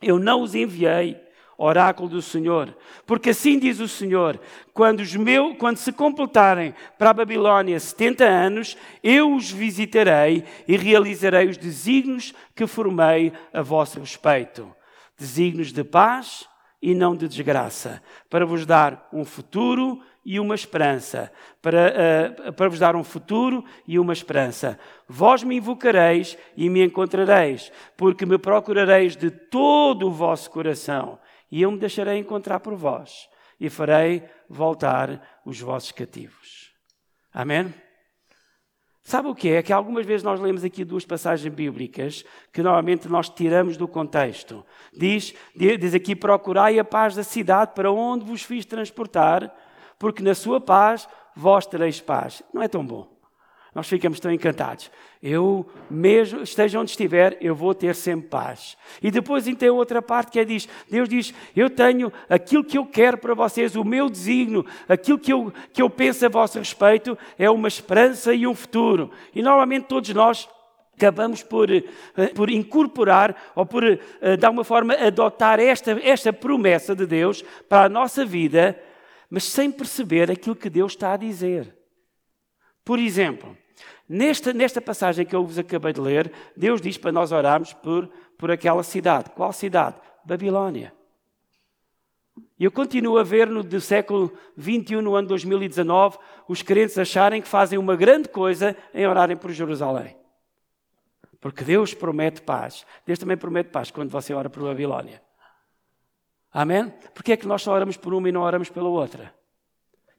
Eu 0.01 0.19
não 0.19 0.41
os 0.41 0.53
enviei 0.53 1.26
oráculo 1.57 2.07
do 2.07 2.21
Senhor. 2.21 2.75
Porque 3.05 3.31
assim 3.31 3.57
diz 3.57 3.79
o 3.79 3.87
Senhor: 3.87 4.39
quando, 4.73 4.99
os 4.99 5.15
meu, 5.15 5.55
quando 5.55 5.77
se 5.77 5.91
completarem 5.91 6.73
para 6.97 7.09
a 7.09 7.13
Babilônia 7.13 7.79
70 7.79 8.23
anos, 8.23 8.77
eu 9.03 9.33
os 9.33 9.49
visitarei 9.49 10.43
e 10.67 10.77
realizarei 10.77 11.47
os 11.47 11.57
desígnios 11.57 12.33
que 12.55 12.67
formei 12.67 13.33
a 13.51 13.61
vosso 13.61 13.99
respeito. 13.99 14.71
Desígnios 15.17 15.73
de 15.73 15.83
paz 15.83 16.47
e 16.79 16.93
não 16.93 17.15
de 17.15 17.27
desgraça, 17.27 18.03
para 18.29 18.45
vos 18.45 18.63
dar 18.63 19.09
um 19.11 19.25
futuro 19.25 19.99
e 20.23 20.39
uma 20.39 20.53
esperança, 20.53 21.31
para, 21.59 22.37
uh, 22.47 22.53
para 22.53 22.69
vos 22.69 22.77
dar 22.77 22.95
um 22.95 23.03
futuro 23.03 23.65
e 23.87 23.97
uma 23.97 24.13
esperança. 24.13 24.77
Vós 25.07 25.41
me 25.41 25.55
invocareis 25.55 26.37
e 26.55 26.69
me 26.69 26.85
encontrareis, 26.85 27.71
porque 27.95 28.27
me 28.27 28.37
procurareis 28.37 29.15
de 29.15 29.31
todo 29.31 30.07
o 30.07 30.11
vosso 30.11 30.51
coração 30.51 31.17
e 31.51 31.61
eu 31.61 31.71
me 31.71 31.77
deixarei 31.77 32.17
encontrar 32.17 32.59
por 32.59 32.75
vós 32.75 33.29
e 33.59 33.69
farei 33.69 34.23
voltar 34.49 35.41
os 35.45 35.59
vossos 35.59 35.91
cativos. 35.91 36.71
Amém? 37.33 37.73
Sabe 39.03 39.29
o 39.29 39.35
que 39.35 39.49
é? 39.49 39.63
Que 39.63 39.71
algumas 39.71 40.05
vezes 40.05 40.23
nós 40.23 40.39
lemos 40.39 40.63
aqui 40.63 40.83
duas 40.83 41.05
passagens 41.05 41.53
bíblicas 41.53 42.25
que 42.51 42.61
normalmente 42.61 43.07
nós 43.07 43.29
tiramos 43.29 43.77
do 43.77 43.87
contexto. 43.87 44.65
Diz, 44.93 45.33
diz 45.55 45.93
aqui: 45.93 46.15
procurai 46.15 46.77
a 46.77 46.83
paz 46.83 47.15
da 47.15 47.23
cidade 47.23 47.71
para 47.73 47.91
onde 47.91 48.25
vos 48.25 48.43
fiz 48.43 48.65
transportar, 48.65 49.55
porque 49.97 50.21
na 50.21 50.35
sua 50.35 50.59
paz 50.59 51.07
vós 51.35 51.65
tereis 51.65 52.01
paz. 52.01 52.43
Não 52.53 52.61
é 52.61 52.67
tão 52.67 52.85
bom 52.85 53.16
nós 53.77 53.87
ficamos 53.87 54.19
tão 54.19 54.31
encantados. 54.31 54.89
Eu, 55.21 55.63
mesmo, 55.87 56.41
esteja 56.41 56.79
onde 56.79 56.89
estiver, 56.89 57.37
eu 57.39 57.53
vou 57.53 57.75
ter 57.75 57.93
sempre 57.93 58.27
paz. 58.27 58.75
E 59.03 59.11
depois 59.11 59.45
tem 59.55 59.69
outra 59.69 60.01
parte 60.01 60.31
que 60.31 60.39
é 60.39 60.43
diz, 60.43 60.67
Deus 60.89 61.07
diz, 61.07 61.31
eu 61.55 61.69
tenho 61.69 62.11
aquilo 62.27 62.63
que 62.63 62.75
eu 62.75 62.87
quero 62.87 63.19
para 63.19 63.35
vocês, 63.35 63.75
o 63.75 63.83
meu 63.83 64.09
desígnio, 64.09 64.65
aquilo 64.89 65.19
que 65.19 65.31
eu, 65.31 65.53
que 65.71 65.79
eu 65.79 65.91
penso 65.91 66.25
a 66.25 66.29
vosso 66.29 66.57
respeito, 66.57 67.15
é 67.37 67.47
uma 67.51 67.67
esperança 67.67 68.33
e 68.33 68.47
um 68.47 68.55
futuro. 68.55 69.11
E 69.35 69.43
normalmente 69.43 69.83
todos 69.83 70.09
nós 70.09 70.49
acabamos 70.95 71.43
por, 71.43 71.69
eh, 71.69 71.83
por 72.33 72.49
incorporar 72.49 73.53
ou 73.55 73.63
por, 73.63 73.83
eh, 73.83 73.99
de 74.37 74.43
alguma 74.43 74.63
forma, 74.63 74.95
adotar 74.95 75.59
esta, 75.59 75.91
esta 76.01 76.33
promessa 76.33 76.95
de 76.95 77.05
Deus 77.05 77.43
para 77.69 77.83
a 77.85 77.89
nossa 77.89 78.25
vida, 78.25 78.75
mas 79.29 79.43
sem 79.43 79.69
perceber 79.69 80.31
aquilo 80.31 80.55
que 80.55 80.67
Deus 80.67 80.93
está 80.93 81.13
a 81.13 81.17
dizer. 81.17 81.77
Por 82.83 82.99
exemplo, 82.99 83.55
Nesta, 84.09 84.53
nesta 84.53 84.81
passagem 84.81 85.25
que 85.25 85.35
eu 85.35 85.45
vos 85.45 85.59
acabei 85.59 85.91
de 85.91 85.99
ler, 85.99 86.31
Deus 86.55 86.79
diz 86.79 86.97
para 86.97 87.11
nós 87.11 87.31
orarmos 87.31 87.73
por, 87.73 88.07
por 88.37 88.49
aquela 88.49 88.83
cidade. 88.83 89.29
Qual 89.31 89.51
cidade? 89.51 89.97
Babilónia. 90.23 90.93
E 92.59 92.63
eu 92.63 92.71
continuo 92.71 93.17
a 93.17 93.23
ver 93.23 93.47
no 93.47 93.63
do 93.63 93.81
século 93.81 94.31
XXI, 94.59 95.01
no 95.01 95.15
ano 95.15 95.27
2019, 95.27 96.17
os 96.47 96.61
crentes 96.61 96.97
acharem 96.97 97.41
que 97.41 97.47
fazem 97.47 97.77
uma 97.77 97.95
grande 97.95 98.29
coisa 98.29 98.75
em 98.93 99.05
orarem 99.05 99.35
por 99.35 99.51
Jerusalém. 99.51 100.15
Porque 101.39 101.63
Deus 101.63 101.93
promete 101.93 102.41
paz. 102.41 102.85
Deus 103.05 103.19
também 103.19 103.37
promete 103.37 103.69
paz 103.69 103.91
quando 103.91 104.09
você 104.09 104.33
ora 104.33 104.49
por 104.49 104.63
Babilónia. 104.63 105.21
Amém? 106.51 106.91
Porque 107.13 107.33
é 107.33 107.37
que 107.37 107.45
nós 107.45 107.61
só 107.61 107.73
oramos 107.73 107.97
por 107.97 108.13
uma 108.13 108.27
e 108.29 108.31
não 108.31 108.41
oramos 108.41 108.69
pela 108.69 108.89
outra? 108.89 109.36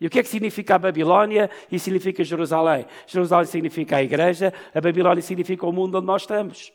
E 0.01 0.07
o 0.07 0.11
que 0.11 0.21
é 0.21 0.23
que 0.23 0.29
significa 0.29 0.77
a 0.77 0.79
Babilónia 0.79 1.51
e 1.71 1.79
significa 1.79 2.23
Jerusalém? 2.23 2.87
Jerusalém 3.07 3.47
significa 3.47 3.97
a 3.97 4.03
igreja, 4.03 4.53
a 4.75 4.81
Babilónia 4.81 5.23
significa 5.23 5.67
o 5.67 5.73
mundo 5.73 5.99
onde 5.99 6.07
nós 6.07 6.23
estamos. 6.23 6.73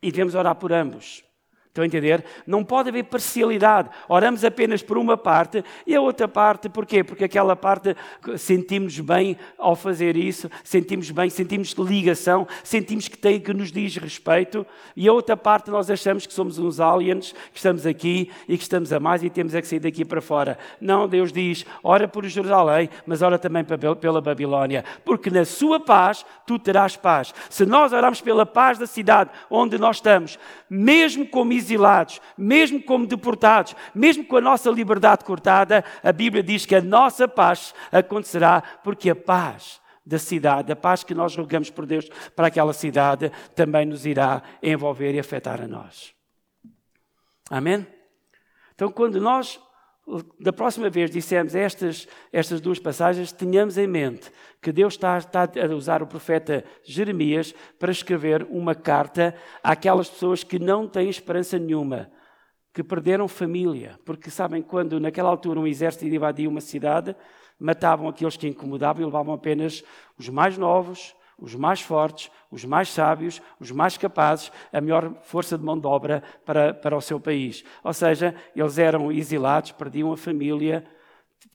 E 0.00 0.10
devemos 0.10 0.34
orar 0.34 0.54
por 0.54 0.72
ambos. 0.72 1.24
Estão 1.72 1.84
a 1.84 1.86
entender? 1.86 2.22
Não 2.46 2.62
pode 2.62 2.90
haver 2.90 3.04
parcialidade. 3.04 3.88
Oramos 4.06 4.44
apenas 4.44 4.82
por 4.82 4.98
uma 4.98 5.16
parte 5.16 5.64
e 5.86 5.96
a 5.96 6.02
outra 6.02 6.28
parte, 6.28 6.68
porquê? 6.68 7.02
Porque 7.02 7.24
aquela 7.24 7.56
parte 7.56 7.96
sentimos 8.36 9.00
bem 9.00 9.38
ao 9.56 9.74
fazer 9.74 10.14
isso, 10.14 10.50
sentimos 10.62 11.10
bem, 11.10 11.30
sentimos 11.30 11.70
ligação, 11.72 12.46
sentimos 12.62 13.08
que 13.08 13.16
tem 13.16 13.40
que 13.40 13.54
nos 13.54 13.72
diz 13.72 13.96
respeito, 13.96 14.66
e 14.94 15.08
a 15.08 15.14
outra 15.14 15.34
parte 15.34 15.70
nós 15.70 15.90
achamos 15.90 16.26
que 16.26 16.34
somos 16.34 16.58
uns 16.58 16.78
aliens, 16.78 17.32
que 17.32 17.56
estamos 17.56 17.86
aqui 17.86 18.30
e 18.46 18.58
que 18.58 18.64
estamos 18.64 18.92
a 18.92 19.00
mais 19.00 19.22
e 19.22 19.30
temos 19.30 19.54
é 19.54 19.62
que 19.62 19.66
sair 19.66 19.80
daqui 19.80 20.04
para 20.04 20.20
fora. 20.20 20.58
Não, 20.78 21.08
Deus 21.08 21.32
diz: 21.32 21.64
ora 21.82 22.06
por 22.06 22.26
Jerusalém, 22.26 22.90
mas 23.06 23.22
ora 23.22 23.38
também 23.38 23.64
pela 23.98 24.20
Babilónia, 24.20 24.84
porque 25.06 25.30
na 25.30 25.46
sua 25.46 25.80
paz 25.80 26.22
tu 26.46 26.58
terás 26.58 26.96
paz. 26.96 27.32
Se 27.48 27.64
nós 27.64 27.94
orarmos 27.94 28.20
pela 28.20 28.44
paz 28.44 28.76
da 28.76 28.86
cidade 28.86 29.30
onde 29.48 29.78
nós 29.78 29.96
estamos, 29.96 30.38
mesmo 30.68 31.26
como 31.26 31.61
exilados, 31.64 32.20
mesmo 32.36 32.82
como 32.82 33.06
deportados, 33.06 33.74
mesmo 33.94 34.24
com 34.24 34.36
a 34.36 34.40
nossa 34.40 34.70
liberdade 34.70 35.24
cortada, 35.24 35.84
a 36.02 36.12
Bíblia 36.12 36.42
diz 36.42 36.66
que 36.66 36.74
a 36.74 36.82
nossa 36.82 37.26
paz 37.26 37.74
acontecerá, 37.90 38.62
porque 38.82 39.10
a 39.10 39.16
paz 39.16 39.80
da 40.04 40.18
cidade, 40.18 40.72
a 40.72 40.76
paz 40.76 41.04
que 41.04 41.14
nós 41.14 41.36
rogamos 41.36 41.70
por 41.70 41.86
Deus 41.86 42.08
para 42.34 42.48
aquela 42.48 42.72
cidade, 42.72 43.30
também 43.54 43.86
nos 43.86 44.04
irá 44.04 44.42
envolver 44.62 45.14
e 45.14 45.20
afetar 45.20 45.60
a 45.60 45.68
nós. 45.68 46.12
Amém? 47.48 47.86
Então, 48.74 48.90
quando 48.90 49.20
nós 49.20 49.60
da 50.40 50.52
próxima 50.52 50.90
vez 50.90 51.10
dissemos 51.10 51.54
estas, 51.54 52.08
estas 52.32 52.60
duas 52.60 52.78
passagens, 52.78 53.30
tenhamos 53.30 53.78
em 53.78 53.86
mente 53.86 54.30
que 54.60 54.72
Deus 54.72 54.94
está, 54.94 55.16
está, 55.16 55.44
a 55.44 55.74
usar 55.74 56.02
o 56.02 56.06
profeta 56.06 56.64
Jeremias 56.84 57.54
para 57.78 57.92
escrever 57.92 58.46
uma 58.50 58.74
carta 58.74 59.34
àquelas 59.62 60.10
pessoas 60.10 60.42
que 60.42 60.58
não 60.58 60.88
têm 60.88 61.08
esperança 61.08 61.58
nenhuma, 61.58 62.10
que 62.74 62.82
perderam 62.82 63.28
família. 63.28 63.98
Porque 64.04 64.30
sabem, 64.30 64.60
quando 64.60 64.98
naquela 64.98 65.28
altura 65.28 65.60
um 65.60 65.66
exército 65.66 66.04
invadia 66.04 66.48
uma 66.48 66.60
cidade, 66.60 67.14
matavam 67.58 68.08
aqueles 68.08 68.36
que 68.36 68.48
incomodavam 68.48 69.02
e 69.02 69.04
levavam 69.04 69.34
apenas 69.34 69.84
os 70.18 70.28
mais 70.28 70.58
novos, 70.58 71.14
os 71.42 71.56
mais 71.56 71.80
fortes, 71.80 72.30
os 72.50 72.64
mais 72.64 72.88
sábios, 72.88 73.42
os 73.58 73.72
mais 73.72 73.98
capazes, 73.98 74.52
a 74.72 74.80
melhor 74.80 75.12
força 75.22 75.58
de 75.58 75.64
mão 75.64 75.76
de 75.76 75.86
obra 75.86 76.22
para, 76.46 76.72
para 76.72 76.96
o 76.96 77.00
seu 77.00 77.18
país. 77.18 77.64
Ou 77.82 77.92
seja, 77.92 78.32
eles 78.54 78.78
eram 78.78 79.10
exilados, 79.10 79.72
perdiam 79.72 80.12
a 80.12 80.16
família, 80.16 80.84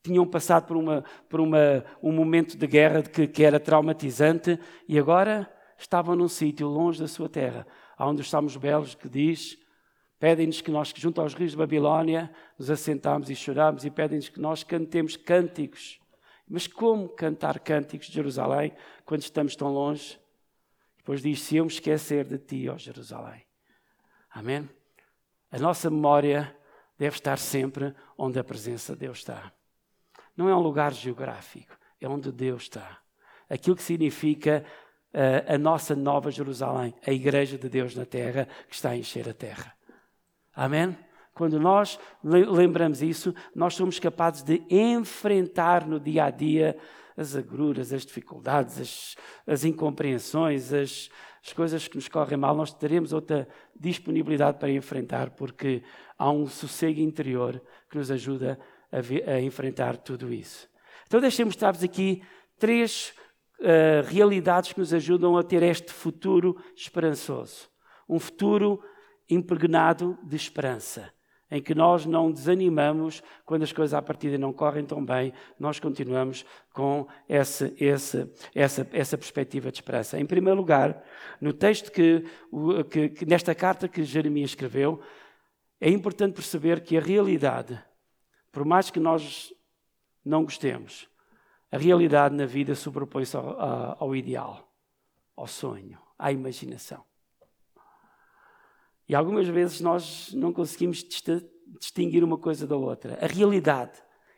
tinham 0.04 0.28
passado 0.28 0.68
por, 0.68 0.76
uma, 0.76 1.06
por 1.30 1.40
uma, 1.40 1.86
um 2.04 2.12
momento 2.12 2.58
de 2.58 2.68
guerra 2.68 3.02
que, 3.02 3.28
que 3.28 3.44
era 3.46 3.62
traumatizante 3.62 4.60
e 4.90 5.00
agora 5.00 5.50
estavam 5.78 6.18
num 6.18 6.28
sítio 6.28 6.68
longe 6.68 7.00
da 7.00 7.08
sua 7.08 7.30
terra, 7.30 7.66
onde 7.98 8.22
os 8.22 8.30
Salmos 8.30 8.58
Belos 8.58 8.94
que 8.94 9.08
diz 9.08 9.58
Pedem-nos 10.20 10.62
que 10.62 10.72
nós, 10.72 10.92
junto 10.96 11.22
aos 11.22 11.36
rios 11.36 11.52
de 11.52 11.58
Babilónia, 11.58 12.32
nos 12.58 12.72
assentamos 12.72 13.30
e 13.30 13.36
choramos 13.36 13.86
e 13.86 13.92
pedem-nos 13.92 14.30
que 14.30 14.40
nós 14.40 14.64
cantemos 14.64 15.16
cânticos 15.16 16.00
mas 16.48 16.66
como 16.66 17.10
cantar 17.10 17.60
cânticos 17.60 18.08
de 18.08 18.14
Jerusalém 18.14 18.72
quando 19.06 19.22
estamos 19.22 19.56
tão 19.56 19.74
longe? 19.74 20.20
Depois 20.98 21.22
diz: 21.22 21.42
Se 21.42 21.58
eu 21.58 21.66
me 21.66 21.72
esquecer 21.72 22.26
de 22.26 22.38
ti, 22.38 22.70
ó 22.70 22.78
Jerusalém. 22.78 23.46
Amém? 24.30 24.70
A 25.52 25.58
nossa 25.58 25.90
memória 25.90 26.56
deve 26.98 27.16
estar 27.16 27.38
sempre 27.38 27.94
onde 28.18 28.40
a 28.40 28.44
presença 28.44 28.94
de 28.94 29.00
Deus 29.00 29.20
está. 29.20 29.52
Não 30.36 30.48
é 30.50 30.56
um 30.56 30.60
lugar 30.60 30.94
geográfico, 30.94 31.78
é 32.00 32.08
onde 32.08 32.32
Deus 32.32 32.64
está. 32.64 33.00
Aquilo 33.50 33.76
que 33.76 33.84
significa 33.84 34.64
uh, 35.14 35.54
a 35.54 35.58
nossa 35.58 35.96
nova 35.96 36.30
Jerusalém, 36.32 36.94
a 37.06 37.12
igreja 37.12 37.58
de 37.58 37.70
Deus 37.70 37.96
na 37.96 38.06
terra 38.06 38.48
que 38.68 38.76
está 38.76 38.92
a 38.92 38.98
encher 38.98 39.28
a 39.28 39.34
terra. 39.34 39.74
Amém? 40.54 40.98
Quando 41.38 41.60
nós 41.60 42.00
lembramos 42.24 43.04
isso, 43.04 43.32
nós 43.54 43.76
somos 43.76 44.00
capazes 44.00 44.42
de 44.42 44.64
enfrentar 44.72 45.86
no 45.86 46.00
dia 46.00 46.26
a 46.26 46.32
dia 46.32 46.76
as 47.16 47.36
agruras, 47.36 47.94
as 47.94 48.04
dificuldades, 48.04 48.82
as, 48.82 49.16
as 49.46 49.64
incompreensões, 49.64 50.74
as, 50.74 51.12
as 51.46 51.54
coisas 51.54 51.88
que 51.88 51.96
nos 51.96 52.08
correm 52.08 52.40
mal. 52.40 52.56
Nós 52.56 52.74
teremos 52.74 53.14
outra 53.14 53.48
disponibilidade 53.80 54.58
para 54.58 54.72
enfrentar, 54.72 55.30
porque 55.30 55.84
há 56.18 56.32
um 56.32 56.48
sossego 56.48 57.00
interior 57.00 57.62
que 57.88 58.00
nos 58.00 58.10
ajuda 58.10 58.60
a, 58.92 59.34
a 59.34 59.40
enfrentar 59.40 59.96
tudo 59.96 60.34
isso. 60.34 60.68
Então, 61.06 61.22
deixem-me 61.22 61.50
mostrar-vos 61.50 61.84
aqui 61.84 62.24
três 62.58 63.14
uh, 63.60 64.08
realidades 64.08 64.74
que 64.74 64.80
nos 64.80 64.92
ajudam 64.92 65.38
a 65.38 65.44
ter 65.44 65.62
este 65.62 65.94
futuro 65.94 66.60
esperançoso. 66.76 67.70
Um 68.10 68.18
futuro 68.18 68.82
impregnado 69.30 70.18
de 70.24 70.36
esperança 70.36 71.16
em 71.50 71.62
que 71.62 71.74
nós 71.74 72.06
não 72.06 72.32
desanimamos 72.32 73.24
quando 73.46 73.64
as 73.64 73.72
coisas 73.72 73.94
à 73.94 74.02
partida 74.02 74.38
não 74.38 74.52
correm 74.52 74.86
tão 74.86 75.04
bem, 75.04 75.34
nós 75.60 75.80
continuamos 75.80 76.46
com 76.74 77.08
essa, 77.28 77.74
essa, 77.80 78.30
essa, 78.54 78.88
essa 78.92 79.18
perspectiva 79.18 79.72
de 79.72 79.78
esperança. 79.78 80.20
Em 80.20 80.26
primeiro 80.26 80.58
lugar, 80.58 81.04
no 81.40 81.54
texto 81.54 81.92
que, 81.92 82.26
que, 82.90 83.10
que 83.10 83.26
nesta 83.26 83.56
carta 83.56 83.88
que 83.88 84.04
Jeremias 84.04 84.52
escreveu, 84.52 85.02
é 85.80 85.90
importante 85.90 86.34
perceber 86.34 86.82
que 86.82 86.98
a 86.98 87.02
realidade, 87.02 87.82
por 88.52 88.66
mais 88.66 88.90
que 88.90 89.00
nós 89.00 89.54
não 90.26 90.44
gostemos, 90.44 91.08
a 91.72 91.78
realidade 91.78 92.36
na 92.36 92.46
vida 92.46 92.76
sobrepõe-se 92.76 93.38
ao, 93.38 94.04
ao 94.04 94.16
ideal, 94.16 94.70
ao 95.36 95.48
sonho, 95.48 95.98
à 96.18 96.32
imaginação. 96.32 97.04
E 99.08 99.16
algumas 99.16 99.48
vezes 99.48 99.80
nós 99.80 100.34
não 100.34 100.52
conseguimos 100.52 101.04
distinguir 101.80 102.24
uma 102.24 102.38
coisa 102.38 102.68
da 102.68 102.76
outra. 102.76 103.18
A 103.22 103.28
realidade 103.28 103.94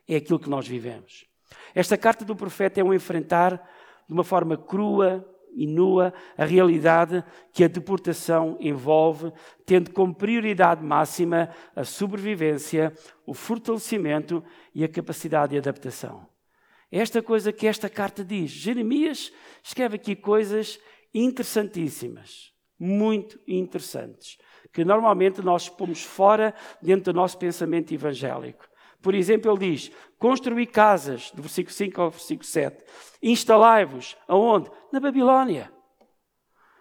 é 0.07 0.17
aquilo 0.17 0.39
que 0.39 0.49
nós 0.49 0.67
vivemos. 0.67 1.25
Esta 1.73 1.97
carta 1.97 2.23
do 2.23 2.35
profeta 2.35 2.79
é 2.79 2.83
um 2.83 2.93
enfrentar 2.93 3.57
de 4.07 4.13
uma 4.13 4.23
forma 4.23 4.55
crua 4.55 5.27
e 5.55 5.65
nua 5.65 6.13
a 6.37 6.45
realidade 6.45 7.23
que 7.51 7.63
a 7.63 7.67
deportação 7.67 8.55
envolve, 8.59 9.31
tendo 9.65 9.91
como 9.91 10.13
prioridade 10.13 10.83
máxima 10.83 11.49
a 11.75 11.83
sobrevivência, 11.83 12.93
o 13.25 13.33
fortalecimento 13.33 14.43
e 14.75 14.83
a 14.83 14.87
capacidade 14.87 15.53
de 15.53 15.57
adaptação. 15.57 16.27
É 16.91 16.99
esta 16.99 17.23
coisa 17.23 17.51
que 17.51 17.65
esta 17.65 17.89
carta 17.89 18.23
diz. 18.23 18.51
Jeremias 18.51 19.31
escreve 19.63 19.95
aqui 19.95 20.15
coisas 20.15 20.79
interessantíssimas, 21.11 22.53
muito 22.79 23.39
interessantes 23.47 24.37
que 24.73 24.85
normalmente 24.85 25.41
nós 25.41 25.69
pomos 25.69 26.03
fora 26.03 26.53
dentro 26.81 27.11
do 27.11 27.17
nosso 27.17 27.37
pensamento 27.37 27.93
evangélico. 27.93 28.67
Por 29.01 29.15
exemplo, 29.15 29.51
ele 29.51 29.71
diz: 29.71 29.91
construir 30.17 30.67
casas, 30.67 31.31
do 31.31 31.41
versículo 31.41 31.73
5 31.73 32.01
ao 32.01 32.09
versículo 32.09 32.45
7. 32.45 32.83
Instalai-vos. 33.21 34.17
Aonde? 34.27 34.69
Na 34.91 34.99
Babilónia. 34.99 35.71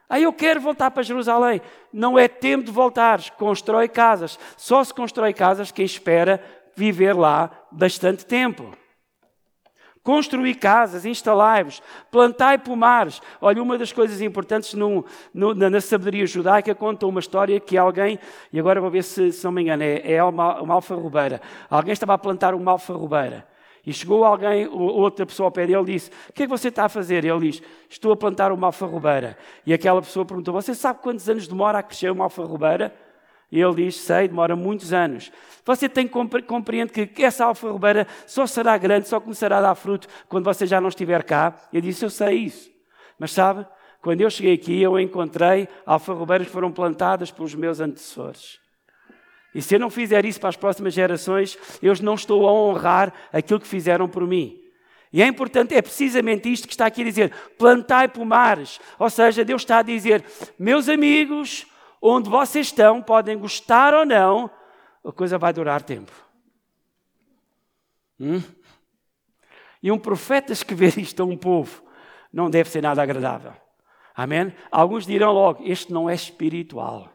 Aí 0.08 0.22
eu 0.22 0.32
quero 0.32 0.60
voltar 0.60 0.90
para 0.90 1.02
Jerusalém. 1.02 1.60
Não 1.92 2.18
é 2.18 2.26
tempo 2.26 2.64
de 2.64 2.72
voltar. 2.72 3.20
Constrói 3.32 3.88
casas. 3.88 4.38
Só 4.56 4.82
se 4.82 4.92
constrói 4.94 5.34
casas 5.34 5.70
quem 5.70 5.84
espera 5.84 6.42
viver 6.74 7.12
lá 7.14 7.50
bastante 7.70 8.24
tempo 8.24 8.72
construir 10.08 10.54
casas, 10.54 11.04
instalai-vos, 11.04 11.82
plantai 12.10 12.56
pomares. 12.56 13.20
Olha, 13.42 13.62
uma 13.62 13.76
das 13.76 13.92
coisas 13.92 14.22
importantes 14.22 14.72
no, 14.72 15.04
no, 15.34 15.52
na, 15.52 15.82
sabedoria 15.82 16.26
judaica 16.26 16.74
conta 16.74 17.06
uma 17.06 17.20
história 17.20 17.60
que 17.60 17.76
alguém, 17.76 18.18
e 18.50 18.58
agora 18.58 18.80
vou 18.80 18.90
ver 18.90 19.04
se, 19.04 19.30
se 19.32 19.44
não 19.44 19.52
me 19.52 19.60
engano, 19.60 19.82
é, 19.82 20.14
é 20.14 20.24
uma, 20.24 20.62
uma 20.62 20.72
alfarrobeira. 20.72 21.42
Alguém 21.68 21.92
estava 21.92 22.14
a 22.14 22.18
plantar 22.18 22.54
uma 22.54 22.70
alfarrobeira. 22.70 23.46
E 23.86 23.92
chegou 23.92 24.24
alguém, 24.24 24.66
outra 24.66 25.26
pessoa 25.26 25.48
ao 25.48 25.52
pé 25.52 25.66
dele 25.66 25.82
e 25.82 25.84
disse: 25.84 26.10
O 26.30 26.32
que 26.32 26.44
é 26.44 26.46
que 26.46 26.50
você 26.50 26.68
está 26.68 26.86
a 26.86 26.88
fazer? 26.88 27.26
Ele 27.26 27.50
diz: 27.50 27.62
Estou 27.90 28.10
a 28.10 28.16
plantar 28.16 28.50
uma 28.50 28.68
alfarrobeira. 28.68 29.36
E 29.66 29.74
aquela 29.74 30.00
pessoa 30.00 30.24
perguntou: 30.24 30.54
Você 30.54 30.74
sabe 30.74 31.00
quantos 31.02 31.28
anos 31.28 31.46
demora 31.46 31.80
a 31.80 31.82
crescer 31.82 32.10
uma 32.10 32.24
alfarrobeira? 32.24 32.94
E 33.50 33.60
ele 33.60 33.74
diz: 33.74 33.96
Sei, 33.96 34.28
demora 34.28 34.54
muitos 34.54 34.92
anos. 34.92 35.32
Você 35.64 35.88
tem 35.88 36.06
compreende 36.08 36.92
que 36.92 37.22
essa 37.22 37.44
alfarrobeira 37.44 38.06
só 38.26 38.46
será 38.46 38.76
grande, 38.76 39.08
só 39.08 39.20
começará 39.20 39.58
a 39.58 39.62
dar 39.62 39.74
fruto 39.74 40.08
quando 40.28 40.44
você 40.44 40.66
já 40.66 40.80
não 40.80 40.88
estiver 40.88 41.22
cá. 41.22 41.54
Ele 41.72 41.88
disse: 41.88 42.04
Eu 42.04 42.10
sei 42.10 42.36
isso. 42.36 42.70
Mas 43.18 43.32
sabe, 43.32 43.66
quando 44.00 44.20
eu 44.20 44.30
cheguei 44.30 44.54
aqui, 44.54 44.80
eu 44.80 44.98
encontrei 44.98 45.68
alfarrobeiras 45.84 46.46
que 46.46 46.52
foram 46.52 46.70
plantadas 46.70 47.30
pelos 47.30 47.54
meus 47.54 47.80
antecessores. 47.80 48.58
E 49.54 49.62
se 49.62 49.74
eu 49.74 49.80
não 49.80 49.90
fizer 49.90 50.24
isso 50.24 50.38
para 50.38 50.50
as 50.50 50.56
próximas 50.56 50.94
gerações, 50.94 51.58
eu 51.82 51.94
não 52.02 52.14
estou 52.14 52.46
a 52.48 52.52
honrar 52.52 53.12
aquilo 53.32 53.58
que 53.58 53.66
fizeram 53.66 54.08
por 54.08 54.26
mim. 54.26 54.60
E 55.12 55.22
é 55.22 55.26
importante, 55.26 55.74
é 55.74 55.80
precisamente 55.80 56.52
isto 56.52 56.68
que 56.68 56.74
está 56.74 56.86
aqui 56.86 57.00
a 57.00 57.04
dizer: 57.04 57.32
plantai 57.58 58.08
pomares. 58.08 58.78
Ou 58.98 59.08
seja, 59.08 59.44
Deus 59.44 59.62
está 59.62 59.78
a 59.78 59.82
dizer, 59.82 60.24
meus 60.58 60.88
amigos, 60.88 61.66
onde 62.00 62.28
vocês 62.28 62.66
estão, 62.66 63.02
podem 63.02 63.38
gostar 63.38 63.94
ou 63.94 64.04
não, 64.04 64.50
a 65.04 65.12
coisa 65.12 65.38
vai 65.38 65.52
durar 65.52 65.82
tempo. 65.82 66.12
Hum? 68.20 68.42
E 69.82 69.92
um 69.92 69.98
profeta 69.98 70.52
escrever 70.52 70.98
isto 70.98 71.22
a 71.22 71.26
um 71.26 71.36
povo 71.36 71.82
não 72.32 72.50
deve 72.50 72.68
ser 72.68 72.82
nada 72.82 73.02
agradável. 73.02 73.52
Amém? 74.14 74.52
Alguns 74.70 75.06
dirão 75.06 75.32
logo: 75.32 75.62
este 75.64 75.92
não 75.92 76.10
é 76.10 76.14
espiritual. 76.14 77.08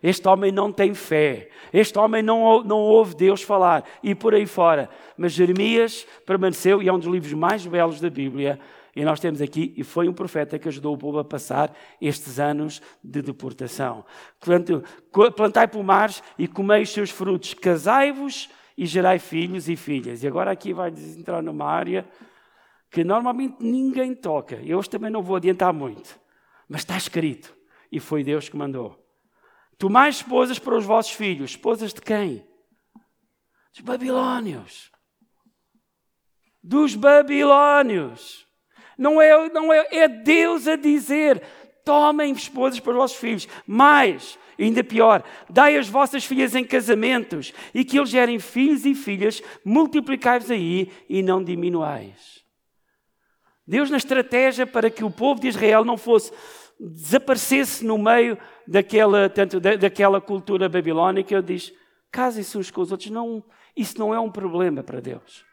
Este 0.00 0.28
homem 0.28 0.52
não 0.52 0.72
tem 0.72 0.94
fé. 0.94 1.50
Este 1.72 1.98
homem 1.98 2.22
não, 2.22 2.62
não 2.62 2.78
ouve 2.78 3.16
Deus 3.16 3.42
falar. 3.42 3.84
E 4.02 4.14
por 4.14 4.32
aí 4.32 4.46
fora. 4.46 4.88
Mas 5.16 5.32
Jeremias 5.32 6.06
permaneceu 6.24 6.80
e 6.80 6.88
é 6.88 6.92
um 6.92 6.98
dos 6.98 7.08
livros 7.08 7.32
mais 7.32 7.66
belos 7.66 8.00
da 8.00 8.08
Bíblia. 8.08 8.60
E 8.98 9.04
nós 9.04 9.20
temos 9.20 9.40
aqui, 9.40 9.72
e 9.76 9.84
foi 9.84 10.08
um 10.08 10.12
profeta 10.12 10.58
que 10.58 10.66
ajudou 10.66 10.92
o 10.92 10.98
povo 10.98 11.20
a 11.20 11.24
passar 11.24 11.72
estes 12.00 12.40
anos 12.40 12.82
de 13.00 13.22
deportação. 13.22 14.04
Portanto, 14.40 14.82
plantai 15.36 15.68
pomares 15.68 16.20
e 16.36 16.48
comei 16.48 16.82
os 16.82 16.90
seus 16.90 17.08
frutos, 17.08 17.54
casai-vos 17.54 18.50
e 18.76 18.86
gerai 18.86 19.20
filhos 19.20 19.68
e 19.68 19.76
filhas. 19.76 20.24
E 20.24 20.26
agora 20.26 20.50
aqui 20.50 20.72
vai 20.72 20.90
entrar 20.90 21.40
numa 21.40 21.64
área 21.64 22.08
que 22.90 23.04
normalmente 23.04 23.58
ninguém 23.60 24.16
toca. 24.16 24.56
Eu 24.64 24.80
hoje 24.80 24.90
também 24.90 25.12
não 25.12 25.22
vou 25.22 25.36
adiantar 25.36 25.72
muito. 25.72 26.18
Mas 26.68 26.80
está 26.80 26.96
escrito. 26.96 27.56
E 27.92 28.00
foi 28.00 28.24
Deus 28.24 28.48
que 28.48 28.56
mandou. 28.56 29.00
Tomai 29.78 30.10
esposas 30.10 30.58
para 30.58 30.76
os 30.76 30.84
vossos 30.84 31.12
filhos. 31.12 31.52
Esposas 31.52 31.94
de 31.94 32.00
quem? 32.00 32.44
Dos 33.72 33.80
babilônios. 33.80 34.90
Dos 36.60 36.96
babilônios. 36.96 38.47
Não 38.98 39.22
é, 39.22 39.48
não 39.50 39.72
é, 39.72 39.86
é 39.92 40.08
Deus 40.08 40.66
a 40.66 40.74
dizer: 40.74 41.40
tomem 41.84 42.32
esposas 42.32 42.80
para 42.80 42.90
os 42.90 42.96
vossos 42.96 43.16
filhos. 43.16 43.48
Mais, 43.66 44.38
ainda 44.58 44.82
pior, 44.82 45.22
dai 45.48 45.76
as 45.76 45.88
vossas 45.88 46.24
filhas 46.24 46.54
em 46.54 46.64
casamentos 46.64 47.54
e 47.72 47.84
que 47.84 47.96
eles 47.96 48.10
gerem 48.10 48.40
filhos 48.40 48.84
e 48.84 48.94
filhas, 48.94 49.40
multiplicai-vos 49.64 50.50
aí 50.50 50.90
e 51.08 51.22
não 51.22 51.42
diminuais. 51.42 52.44
Deus, 53.66 53.88
na 53.90 53.98
estratégia 53.98 54.66
para 54.66 54.90
que 54.90 55.04
o 55.04 55.10
povo 55.10 55.40
de 55.40 55.48
Israel 55.48 55.84
não 55.84 55.96
fosse 55.96 56.32
desaparecesse 56.80 57.84
no 57.84 57.98
meio 57.98 58.38
daquela, 58.66 59.28
tanto, 59.28 59.58
da, 59.58 59.76
daquela 59.76 60.20
cultura 60.20 60.68
babilónica, 60.68 61.42
diz: 61.42 61.72
casem-se 62.10 62.56
uns 62.56 62.70
com 62.70 62.80
os 62.80 62.92
outros. 62.92 63.10
Não, 63.10 63.44
isso 63.76 63.98
não 63.98 64.14
é 64.14 64.20
um 64.20 64.30
problema 64.30 64.82
para 64.82 65.00
Deus. 65.00 65.47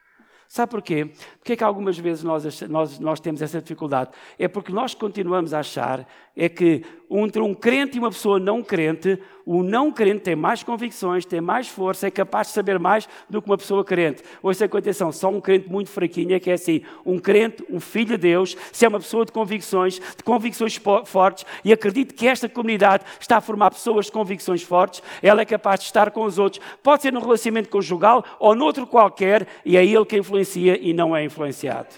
Sabe 0.55 0.71
porquê? 0.71 1.09
Porque 1.37 1.51
é 1.51 1.55
que 1.57 1.65
algumas 1.65 1.97
vezes 1.99 2.23
nós, 2.23 2.61
nós, 2.61 2.97
nós 2.97 3.19
temos 3.19 3.41
essa 3.41 3.61
dificuldade? 3.61 4.11
É 4.39 4.47
porque 4.47 4.71
nós 4.71 4.93
continuamos 4.93 5.53
a 5.53 5.59
achar 5.59 6.07
é 6.33 6.47
que 6.47 6.81
entre 7.09 7.41
um 7.41 7.53
crente 7.53 7.97
e 7.97 7.99
uma 7.99 8.09
pessoa 8.09 8.39
não 8.39 8.63
crente, 8.63 9.19
o 9.45 9.61
não 9.61 9.91
crente 9.91 10.21
tem 10.21 10.35
mais 10.35 10.63
convicções, 10.63 11.25
tem 11.25 11.39
mais 11.39 11.67
força, 11.67 12.07
é 12.07 12.11
capaz 12.11 12.47
de 12.47 12.53
saber 12.53 12.79
mais 12.79 13.07
do 13.29 13.41
que 13.41 13.49
uma 13.49 13.57
pessoa 13.57 13.83
crente. 13.83 14.23
Ouça 14.41 14.67
com 14.67 14.77
atenção, 14.77 15.11
só 15.11 15.29
um 15.29 15.39
crente 15.39 15.69
muito 15.69 15.89
fraquinho 15.89 16.33
é 16.33 16.39
que 16.39 16.49
é 16.49 16.53
assim. 16.53 16.81
Um 17.05 17.19
crente, 17.19 17.63
um 17.69 17.79
filho 17.79 18.07
de 18.07 18.17
Deus, 18.17 18.57
se 18.71 18.85
é 18.85 18.87
uma 18.87 18.99
pessoa 18.99 19.25
de 19.25 19.31
convicções, 19.31 19.99
de 19.99 20.23
convicções 20.23 20.79
fortes, 21.05 21.45
e 21.63 21.71
acredito 21.71 22.15
que 22.15 22.27
esta 22.27 22.49
comunidade 22.49 23.03
está 23.19 23.37
a 23.37 23.41
formar 23.41 23.71
pessoas 23.71 24.07
de 24.07 24.11
convicções 24.11 24.63
fortes, 24.63 25.03
ela 25.21 25.41
é 25.41 25.45
capaz 25.45 25.81
de 25.81 25.85
estar 25.85 26.09
com 26.11 26.23
os 26.23 26.39
outros, 26.39 26.63
pode 26.81 27.03
ser 27.03 27.13
num 27.13 27.21
relacionamento 27.21 27.69
conjugal 27.69 28.25
ou 28.39 28.55
noutro 28.55 28.87
qualquer, 28.87 29.47
e 29.63 29.77
é 29.77 29.85
ele 29.85 30.05
que 30.05 30.17
influencia 30.17 30.77
e 30.81 30.93
não 30.93 31.15
é 31.15 31.23
influenciado. 31.23 31.89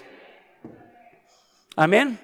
Amém? 1.76 2.18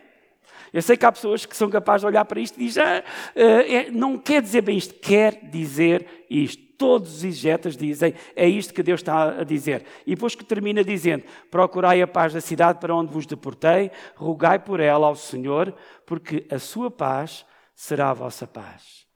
Eu 0.75 0.83
sei 0.83 0.97
que 0.97 1.07
há 1.07 1.13
pessoas 1.13 1.47
que 1.47 1.57
são 1.57 1.71
capazes 1.71 2.01
de 2.01 2.09
olhar 2.09 2.25
para 2.25 2.41
isto 2.41 2.61
e 2.61 2.67
dizer, 2.67 2.83
ah, 2.83 3.05
é, 3.37 3.93
não 3.93 4.19
quer 4.19 4.43
dizer 4.43 4.61
bem 4.61 4.77
isto, 4.77 4.93
quer 4.95 5.49
dizer 5.49 6.27
isto. 6.29 6.65
Todos 6.77 7.19
os 7.19 7.25
exegetas 7.25 7.77
dizem, 7.77 8.13
é 8.35 8.49
isto 8.49 8.75
que 8.75 8.83
Deus 8.83 8.99
está 8.99 9.41
a 9.41 9.45
dizer. 9.45 9.87
E 10.05 10.17
depois 10.17 10.35
que 10.35 10.45
termina 10.45 10.83
dizendo, 10.83 11.23
procurai 11.49 12.03
a 12.03 12.09
paz 12.09 12.33
da 12.33 12.41
cidade 12.41 12.81
para 12.81 12.93
onde 12.93 13.13
vos 13.13 13.25
deportei, 13.25 13.93
rogai 14.17 14.59
por 14.59 14.81
ela 14.81 15.07
ao 15.07 15.15
Senhor, 15.15 15.73
porque 16.05 16.45
a 16.51 16.59
sua 16.59 16.91
paz 16.91 17.47
será 17.73 18.11
a 18.11 18.15
vossa 18.15 18.45
paz. 18.45 19.07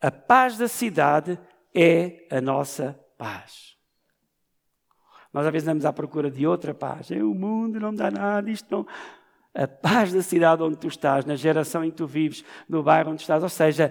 A 0.00 0.10
paz 0.10 0.56
da 0.56 0.68
cidade 0.68 1.38
é 1.74 2.26
a 2.30 2.40
nossa 2.40 2.98
paz. 3.18 3.76
Nós 5.34 5.44
às 5.44 5.52
vezes 5.52 5.68
andamos 5.68 5.84
à 5.84 5.92
procura 5.92 6.30
de 6.30 6.46
outra 6.46 6.72
paz. 6.72 7.10
É 7.10 7.22
o 7.22 7.34
mundo 7.34 7.78
não 7.78 7.94
dá 7.94 8.10
nada, 8.10 8.50
isto 8.50 8.66
não 8.70 8.86
a 9.56 9.66
paz 9.66 10.12
da 10.12 10.22
cidade 10.22 10.62
onde 10.62 10.76
tu 10.76 10.86
estás, 10.86 11.24
na 11.24 11.34
geração 11.34 11.82
em 11.82 11.90
que 11.90 11.96
tu 11.96 12.06
vives, 12.06 12.44
no 12.68 12.82
bairro 12.82 13.10
onde 13.10 13.22
estás. 13.22 13.42
Ou 13.42 13.48
seja, 13.48 13.90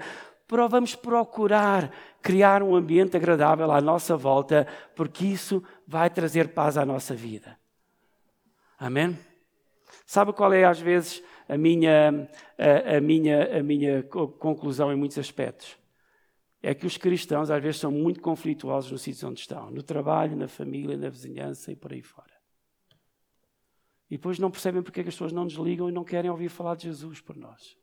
vamos 0.69 0.95
procurar 0.95 1.91
criar 2.21 2.61
um 2.61 2.75
ambiente 2.75 3.17
agradável 3.17 3.71
à 3.71 3.81
nossa 3.81 4.15
volta, 4.15 4.67
porque 4.95 5.25
isso 5.25 5.63
vai 5.87 6.09
trazer 6.09 6.49
paz 6.49 6.77
à 6.77 6.85
nossa 6.85 7.15
vida. 7.15 7.57
Amém? 8.77 9.17
Sabe 10.05 10.33
qual 10.33 10.53
é, 10.53 10.65
às 10.65 10.79
vezes, 10.79 11.23
a 11.49 11.57
minha, 11.57 12.29
a, 12.57 12.97
a, 12.97 13.01
minha, 13.01 13.59
a 13.59 13.63
minha 13.63 14.03
conclusão 14.03 14.91
em 14.91 14.95
muitos 14.95 15.17
aspectos? 15.17 15.77
É 16.61 16.73
que 16.73 16.85
os 16.85 16.97
cristãos, 16.97 17.49
às 17.49 17.61
vezes, 17.61 17.79
são 17.79 17.91
muito 17.91 18.21
conflituosos 18.21 18.91
no 18.91 18.97
sítio 18.97 19.29
onde 19.29 19.39
estão 19.39 19.71
no 19.71 19.81
trabalho, 19.81 20.35
na 20.35 20.47
família, 20.47 20.97
na 20.97 21.09
vizinhança 21.09 21.71
e 21.71 21.75
por 21.75 21.93
aí 21.93 22.01
fora. 22.01 22.34
E 24.09 24.17
depois 24.17 24.39
não 24.39 24.51
percebem 24.51 24.81
porque 24.81 24.99
é 24.99 25.03
que 25.03 25.09
as 25.09 25.15
pessoas 25.15 25.31
não 25.31 25.47
desligam 25.47 25.89
e 25.89 25.91
não 25.91 26.03
querem 26.03 26.29
ouvir 26.29 26.49
falar 26.49 26.75
de 26.75 26.83
Jesus 26.83 27.19
por 27.19 27.35
nós. 27.35 27.77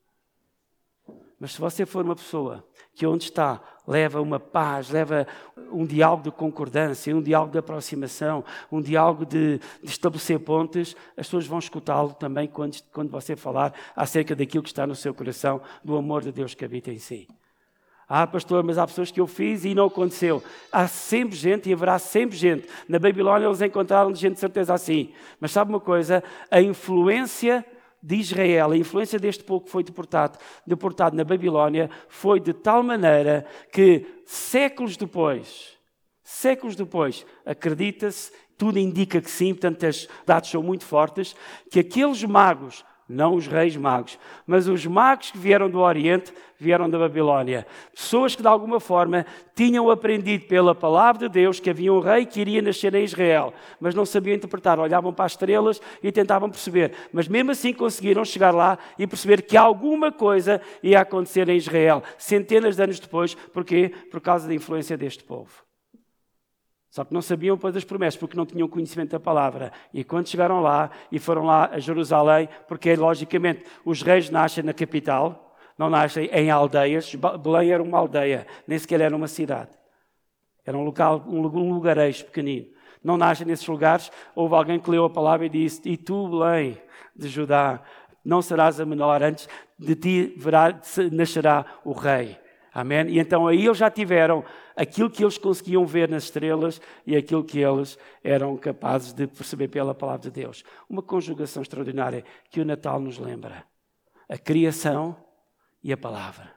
Mas 1.42 1.54
se 1.54 1.60
você 1.60 1.84
for 1.84 2.04
uma 2.04 2.14
pessoa 2.14 2.64
que 2.94 3.04
onde 3.04 3.24
está 3.24 3.60
leva 3.84 4.20
uma 4.20 4.38
paz, 4.38 4.90
leva 4.90 5.26
um 5.72 5.84
diálogo 5.84 6.22
de 6.22 6.30
concordância, 6.30 7.16
um 7.16 7.20
diálogo 7.20 7.50
de 7.50 7.58
aproximação, 7.58 8.44
um 8.70 8.80
diálogo 8.80 9.26
de, 9.26 9.58
de 9.58 9.90
estabelecer 9.90 10.38
pontes, 10.38 10.94
as 11.16 11.26
pessoas 11.26 11.46
vão 11.46 11.58
escutá-lo 11.58 12.14
também 12.14 12.46
quando, 12.46 12.80
quando 12.92 13.10
você 13.10 13.34
falar 13.34 13.74
acerca 13.96 14.36
daquilo 14.36 14.62
que 14.62 14.68
está 14.68 14.86
no 14.86 14.94
seu 14.94 15.12
coração, 15.12 15.60
do 15.82 15.96
amor 15.96 16.22
de 16.22 16.30
Deus 16.30 16.54
que 16.54 16.64
habita 16.64 16.92
em 16.92 16.98
si. 16.98 17.26
Ah, 18.14 18.26
pastor, 18.26 18.62
mas 18.62 18.76
há 18.76 18.86
pessoas 18.86 19.10
que 19.10 19.18
eu 19.18 19.26
fiz 19.26 19.64
e 19.64 19.74
não 19.74 19.86
aconteceu. 19.86 20.42
Há 20.70 20.86
sempre 20.86 21.34
gente 21.34 21.70
e 21.70 21.72
haverá 21.72 21.98
sempre 21.98 22.36
gente. 22.36 22.68
Na 22.86 22.98
Babilónia 22.98 23.46
eles 23.46 23.62
encontraram 23.62 24.14
gente 24.14 24.34
de 24.34 24.40
certeza 24.40 24.74
assim. 24.74 25.14
Mas 25.40 25.50
sabe 25.50 25.70
uma 25.70 25.80
coisa? 25.80 26.22
A 26.50 26.60
influência 26.60 27.64
de 28.02 28.16
Israel, 28.16 28.72
a 28.72 28.76
influência 28.76 29.18
deste 29.18 29.42
povo 29.42 29.64
que 29.64 29.70
foi 29.70 29.82
deportado, 29.82 30.38
deportado 30.66 31.16
na 31.16 31.24
Babilónia, 31.24 31.88
foi 32.06 32.38
de 32.38 32.52
tal 32.52 32.82
maneira 32.82 33.46
que 33.72 34.04
séculos 34.26 34.98
depois, 34.98 35.78
séculos 36.22 36.76
depois, 36.76 37.24
acredita-se, 37.46 38.30
tudo 38.58 38.78
indica 38.78 39.22
que 39.22 39.30
sim, 39.30 39.54
portanto 39.54 39.86
os 39.88 40.06
dados 40.26 40.50
são 40.50 40.62
muito 40.62 40.84
fortes, 40.84 41.34
que 41.70 41.80
aqueles 41.80 42.22
magos 42.24 42.84
não 43.08 43.34
os 43.34 43.46
reis 43.46 43.76
magos, 43.76 44.18
mas 44.46 44.68
os 44.68 44.86
magos 44.86 45.30
que 45.30 45.38
vieram 45.38 45.68
do 45.68 45.80
Oriente, 45.80 46.32
vieram 46.58 46.88
da 46.88 46.98
Babilónia. 46.98 47.66
Pessoas 47.92 48.36
que 48.36 48.42
de 48.42 48.48
alguma 48.48 48.78
forma 48.78 49.26
tinham 49.54 49.90
aprendido 49.90 50.46
pela 50.46 50.74
palavra 50.74 51.28
de 51.28 51.34
Deus 51.34 51.58
que 51.58 51.68
havia 51.68 51.92
um 51.92 51.98
rei 51.98 52.24
que 52.24 52.40
iria 52.40 52.62
nascer 52.62 52.94
em 52.94 53.04
Israel, 53.04 53.52
mas 53.80 53.94
não 53.94 54.06
sabiam 54.06 54.36
interpretar, 54.36 54.78
olhavam 54.78 55.12
para 55.12 55.24
as 55.24 55.32
estrelas 55.32 55.80
e 56.02 56.12
tentavam 56.12 56.48
perceber. 56.48 56.92
Mas 57.12 57.26
mesmo 57.26 57.50
assim 57.50 57.72
conseguiram 57.72 58.24
chegar 58.24 58.54
lá 58.54 58.78
e 58.98 59.06
perceber 59.06 59.42
que 59.42 59.56
alguma 59.56 60.12
coisa 60.12 60.60
ia 60.82 61.00
acontecer 61.00 61.48
em 61.48 61.56
Israel, 61.56 62.02
centenas 62.16 62.76
de 62.76 62.82
anos 62.82 63.00
depois. 63.00 63.34
Porquê? 63.34 63.92
Por 64.10 64.20
causa 64.20 64.46
da 64.46 64.54
influência 64.54 64.96
deste 64.96 65.24
povo. 65.24 65.50
Só 66.92 67.06
que 67.06 67.14
não 67.14 67.22
sabiam 67.22 67.56
depois 67.56 67.72
das 67.72 67.84
promessas, 67.84 68.20
porque 68.20 68.36
não 68.36 68.44
tinham 68.44 68.68
conhecimento 68.68 69.12
da 69.12 69.18
palavra. 69.18 69.72
E 69.94 70.04
quando 70.04 70.28
chegaram 70.28 70.60
lá 70.60 70.90
e 71.10 71.18
foram 71.18 71.42
lá 71.42 71.70
a 71.72 71.78
Jerusalém, 71.78 72.50
porque 72.68 72.94
logicamente 72.94 73.64
os 73.82 74.02
reis 74.02 74.28
nascem 74.28 74.62
na 74.62 74.74
capital, 74.74 75.56
não 75.78 75.88
nascem 75.88 76.26
em 76.26 76.50
aldeias. 76.50 77.14
Belém 77.42 77.70
era 77.70 77.82
uma 77.82 77.96
aldeia, 77.96 78.46
nem 78.66 78.78
sequer 78.78 79.00
era 79.00 79.16
uma 79.16 79.26
cidade. 79.26 79.70
Era 80.66 80.76
um, 80.76 80.84
local, 80.84 81.24
um 81.26 81.40
lugarejo 81.72 82.26
pequenino. 82.26 82.66
Não 83.02 83.16
nascem 83.16 83.46
nesses 83.46 83.66
lugares. 83.66 84.12
Houve 84.34 84.54
alguém 84.54 84.78
que 84.78 84.90
leu 84.90 85.06
a 85.06 85.10
palavra 85.10 85.46
e 85.46 85.48
disse: 85.48 85.80
E 85.86 85.96
tu, 85.96 86.28
Belém 86.28 86.78
de 87.16 87.26
Judá, 87.26 87.80
não 88.22 88.42
serás 88.42 88.78
a 88.78 88.84
menor, 88.84 89.22
antes 89.22 89.48
de 89.78 89.96
ti 89.96 90.34
verá, 90.36 90.78
nascerá 91.10 91.64
o 91.86 91.92
rei. 91.92 92.36
Amém? 92.72 93.08
E 93.08 93.18
então 93.18 93.46
aí 93.46 93.66
eles 93.66 93.76
já 93.76 93.90
tiveram 93.90 94.42
aquilo 94.74 95.10
que 95.10 95.22
eles 95.22 95.36
conseguiam 95.36 95.84
ver 95.84 96.08
nas 96.08 96.24
estrelas 96.24 96.80
e 97.06 97.14
aquilo 97.14 97.44
que 97.44 97.58
eles 97.58 97.98
eram 98.24 98.56
capazes 98.56 99.12
de 99.12 99.26
perceber 99.26 99.68
pela 99.68 99.94
palavra 99.94 100.22
de 100.22 100.30
Deus. 100.30 100.64
Uma 100.88 101.02
conjugação 101.02 101.62
extraordinária 101.62 102.24
que 102.50 102.60
o 102.60 102.64
Natal 102.64 102.98
nos 102.98 103.18
lembra: 103.18 103.66
a 104.28 104.38
criação 104.38 105.14
e 105.82 105.92
a 105.92 105.96
palavra. 105.96 106.50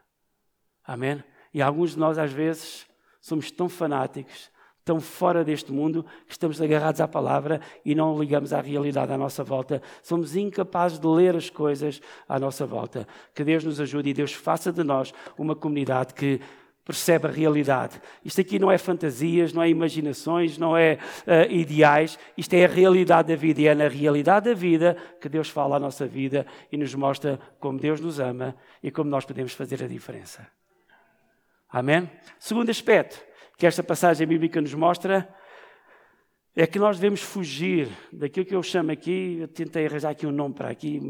Amém? 0.86 1.22
E 1.54 1.62
alguns 1.62 1.92
de 1.92 2.00
nós, 2.00 2.18
às 2.18 2.32
vezes, 2.32 2.88
somos 3.20 3.52
tão 3.52 3.68
fanáticos, 3.68 4.50
tão 4.86 5.02
fora 5.02 5.44
deste 5.44 5.72
mundo, 5.72 6.06
que 6.28 6.34
estamos 6.34 6.62
agarrados 6.62 7.02
à 7.02 7.08
palavra 7.08 7.60
e 7.84 7.96
não 7.96 8.18
ligamos 8.18 8.54
à 8.54 8.62
realidade 8.62 9.12
à 9.12 9.18
nossa 9.18 9.44
volta. 9.44 9.82
Somos 10.04 10.36
incapazes 10.36 11.00
de 11.00 11.08
ler 11.08 11.36
as 11.36 11.50
coisas 11.50 12.00
à 12.30 12.40
nossa 12.40 12.68
volta. 12.68 13.08
Que 13.34 13.44
Deus 13.44 13.64
nos 13.64 13.82
ajude 13.82 14.12
e 14.12 14.14
Deus 14.14 14.32
faça 14.32 14.72
de 14.72 14.84
nós 14.84 15.12
uma 15.40 15.56
comunidade 15.56 16.14
que 16.14 16.40
percebe 16.86 17.28
a 17.28 17.32
realidade. 17.32 18.00
Isto 18.24 18.42
aqui 18.42 18.60
não 18.60 18.72
é 18.72 18.78
fantasias, 18.78 19.52
não 19.52 19.64
é 19.64 19.68
imaginações, 19.68 20.56
não 20.56 20.78
é 20.78 21.00
uh, 21.26 21.52
ideais. 21.52 22.20
Isto 22.38 22.54
é 22.54 22.66
a 22.66 22.68
realidade 22.68 23.30
da 23.30 23.36
vida 23.36 23.62
e 23.62 23.68
é 23.68 23.74
na 23.74 23.88
realidade 23.88 24.52
da 24.52 24.54
vida 24.54 24.96
que 25.20 25.28
Deus 25.28 25.50
fala 25.50 25.78
à 25.78 25.80
nossa 25.80 26.06
vida 26.06 26.46
e 26.72 26.78
nos 26.78 26.94
mostra 26.94 27.40
como 27.60 27.80
Deus 27.80 28.00
nos 28.00 28.20
ama 28.20 28.56
e 28.84 28.92
como 28.92 29.10
nós 29.10 29.26
podemos 29.26 29.54
fazer 29.54 29.84
a 29.84 29.88
diferença. 29.88 30.48
Amém? 31.72 32.08
Segundo 32.38 32.70
aspecto 32.70 33.20
que 33.58 33.66
esta 33.66 33.84
passagem 33.84 34.28
bíblica 34.28 34.60
nos 34.62 34.74
mostra 34.74 35.28
é 36.56 36.66
que 36.66 36.80
nós 36.80 36.98
devemos 36.98 37.22
fugir 37.22 37.90
daquilo 38.12 38.46
que 38.46 38.56
eu 38.56 38.64
chamo 38.64 38.92
aqui, 38.92 39.40
eu 39.42 39.48
tentei 39.48 39.86
arranjar 39.86 40.12
aqui 40.12 40.26
um 40.26 40.32
nome 40.32 40.54
para 40.54 40.70
aqui, 40.70 41.02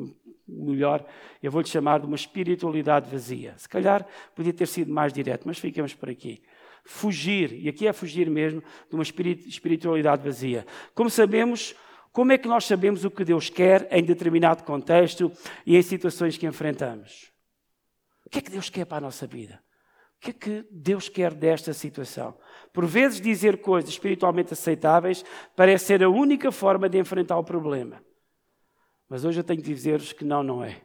melhor, 0.47 1.05
eu 1.41 1.51
vou-lhe 1.51 1.67
chamar 1.67 1.99
de 1.99 2.08
uma 2.08 2.15
espiritualidade 2.15 3.10
vazia. 3.10 3.53
Se 3.58 3.69
calhar 3.69 4.05
podia 4.36 4.53
ter 4.53 4.67
sido 4.67 4.91
mais 4.91 5.13
direto, 5.13 5.43
mas 5.45 5.60
ficamos 5.60 5.93
por 5.93 6.10
aqui. 6.10 6.41
Fugir, 6.84 7.51
e 7.53 7.69
aqui 7.69 7.88
é 7.88 7.93
fugir 7.93 8.29
mesmo, 8.29 8.62
de 8.89 8.95
uma 8.95 9.03
espiritualidade 9.03 10.23
vazia. 10.23 10.65
Como 10.93 11.10
sabemos, 11.10 11.75
como 12.12 12.31
é 12.31 12.38
que 12.38 12.47
nós 12.47 12.65
sabemos 12.65 13.03
o 13.05 13.12
que 13.12 13.23
Deus 13.23 13.49
quer 13.49 13.88
em 13.91 14.03
determinado 14.03 14.63
contexto 14.63 15.31
e 15.65 15.75
em 15.75 15.81
situações 15.81 16.38
que 16.38 16.45
enfrentamos? 16.45 17.31
O 18.25 18.29
que 18.29 18.39
é 18.39 18.41
que 18.41 18.51
Deus 18.51 18.69
quer 18.69 18.86
para 18.86 18.97
a 18.97 19.01
nossa 19.01 19.27
vida? 19.27 19.64
Que 20.19 20.30
é 20.32 20.34
que 20.34 20.67
Deus 20.71 21.08
quer 21.10 21.34
desta 21.34 21.73
situação? 21.73 22.38
Por 22.73 22.86
vezes, 22.86 23.21
dizer 23.21 23.62
coisas 23.62 23.89
espiritualmente 23.89 24.54
aceitáveis 24.54 25.23
parece 25.56 25.86
ser 25.86 26.04
a 26.04 26.10
única 26.10 26.51
forma 26.51 26.89
de 26.89 26.97
enfrentar 26.97 27.38
o 27.38 27.43
problema. 27.43 28.04
Mas 29.08 29.23
hoje 29.23 29.39
eu 29.39 29.43
tenho 29.43 29.62
de 29.62 29.73
dizer-vos 29.73 30.12
que 30.12 30.25
não, 30.25 30.41
não 30.41 30.63
é. 30.63 30.82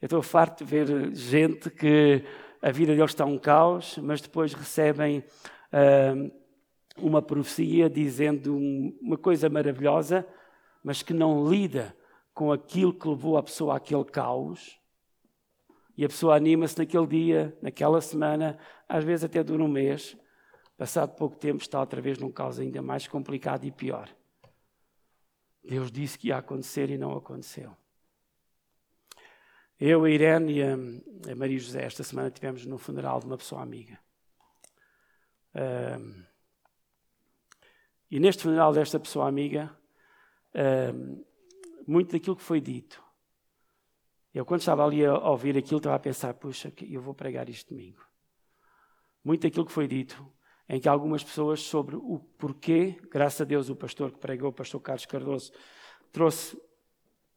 Eu 0.00 0.06
estou 0.06 0.22
farto 0.22 0.64
de 0.64 0.70
ver 0.70 1.14
gente 1.14 1.68
que 1.68 2.24
a 2.62 2.70
vida 2.70 2.94
deles 2.94 3.10
está 3.10 3.26
um 3.26 3.38
caos, 3.38 3.98
mas 3.98 4.22
depois 4.22 4.54
recebem 4.54 5.18
uh, 5.18 6.32
uma 6.96 7.20
profecia 7.20 7.90
dizendo 7.90 8.56
uma 9.00 9.18
coisa 9.18 9.50
maravilhosa, 9.50 10.26
mas 10.82 11.02
que 11.02 11.12
não 11.12 11.46
lida 11.46 11.94
com 12.32 12.50
aquilo 12.50 12.94
que 12.94 13.06
levou 13.06 13.36
a 13.36 13.42
pessoa 13.42 13.76
àquele 13.76 14.04
caos 14.06 14.79
e 16.00 16.04
a 16.06 16.08
pessoa 16.08 16.34
anima-se 16.34 16.78
naquele 16.78 17.06
dia, 17.06 17.54
naquela 17.60 18.00
semana, 18.00 18.58
às 18.88 19.04
vezes 19.04 19.22
até 19.22 19.44
dura 19.44 19.62
um 19.62 19.68
mês. 19.68 20.16
Passado 20.74 21.14
pouco 21.14 21.36
tempo 21.36 21.60
está 21.60 21.78
outra 21.78 22.00
vez 22.00 22.16
num 22.16 22.32
caos 22.32 22.58
ainda 22.58 22.80
mais 22.80 23.06
complicado 23.06 23.66
e 23.66 23.70
pior. 23.70 24.08
Deus 25.62 25.92
disse 25.92 26.18
que 26.18 26.28
ia 26.28 26.38
acontecer 26.38 26.88
e 26.88 26.96
não 26.96 27.14
aconteceu. 27.14 27.76
Eu, 29.78 30.04
a 30.04 30.10
Irene 30.10 30.54
e 30.54 30.62
a, 30.62 31.36
Maria 31.36 31.58
José, 31.58 31.84
esta 31.84 32.02
semana 32.02 32.28
estivemos 32.28 32.64
no 32.64 32.78
funeral 32.78 33.20
de 33.20 33.26
uma 33.26 33.36
pessoa 33.36 33.60
amiga. 33.60 34.00
Um, 35.54 36.24
e 38.10 38.18
neste 38.18 38.44
funeral 38.44 38.72
desta 38.72 38.98
pessoa 38.98 39.28
amiga, 39.28 39.70
um, 40.94 41.22
muito 41.86 42.12
daquilo 42.12 42.36
que 42.36 42.42
foi 42.42 42.58
dito 42.58 43.09
eu, 44.32 44.44
quando 44.44 44.60
estava 44.60 44.84
ali 44.84 45.04
a 45.04 45.14
ouvir 45.14 45.56
aquilo, 45.56 45.78
estava 45.78 45.96
a 45.96 45.98
pensar: 45.98 46.34
puxa, 46.34 46.72
eu 46.82 47.00
vou 47.00 47.14
pregar 47.14 47.48
isto 47.48 47.70
domingo. 47.70 48.00
Muito 49.24 49.42
daquilo 49.42 49.66
que 49.66 49.72
foi 49.72 49.88
dito, 49.88 50.24
em 50.68 50.80
que 50.80 50.88
algumas 50.88 51.22
pessoas, 51.24 51.60
sobre 51.60 51.96
o 51.96 52.20
porquê, 52.38 52.96
graças 53.10 53.40
a 53.40 53.44
Deus, 53.44 53.68
o 53.68 53.76
pastor 53.76 54.12
que 54.12 54.18
pregou, 54.18 54.50
o 54.50 54.52
pastor 54.52 54.80
Carlos 54.80 55.04
Cardoso, 55.04 55.52
trouxe 56.12 56.56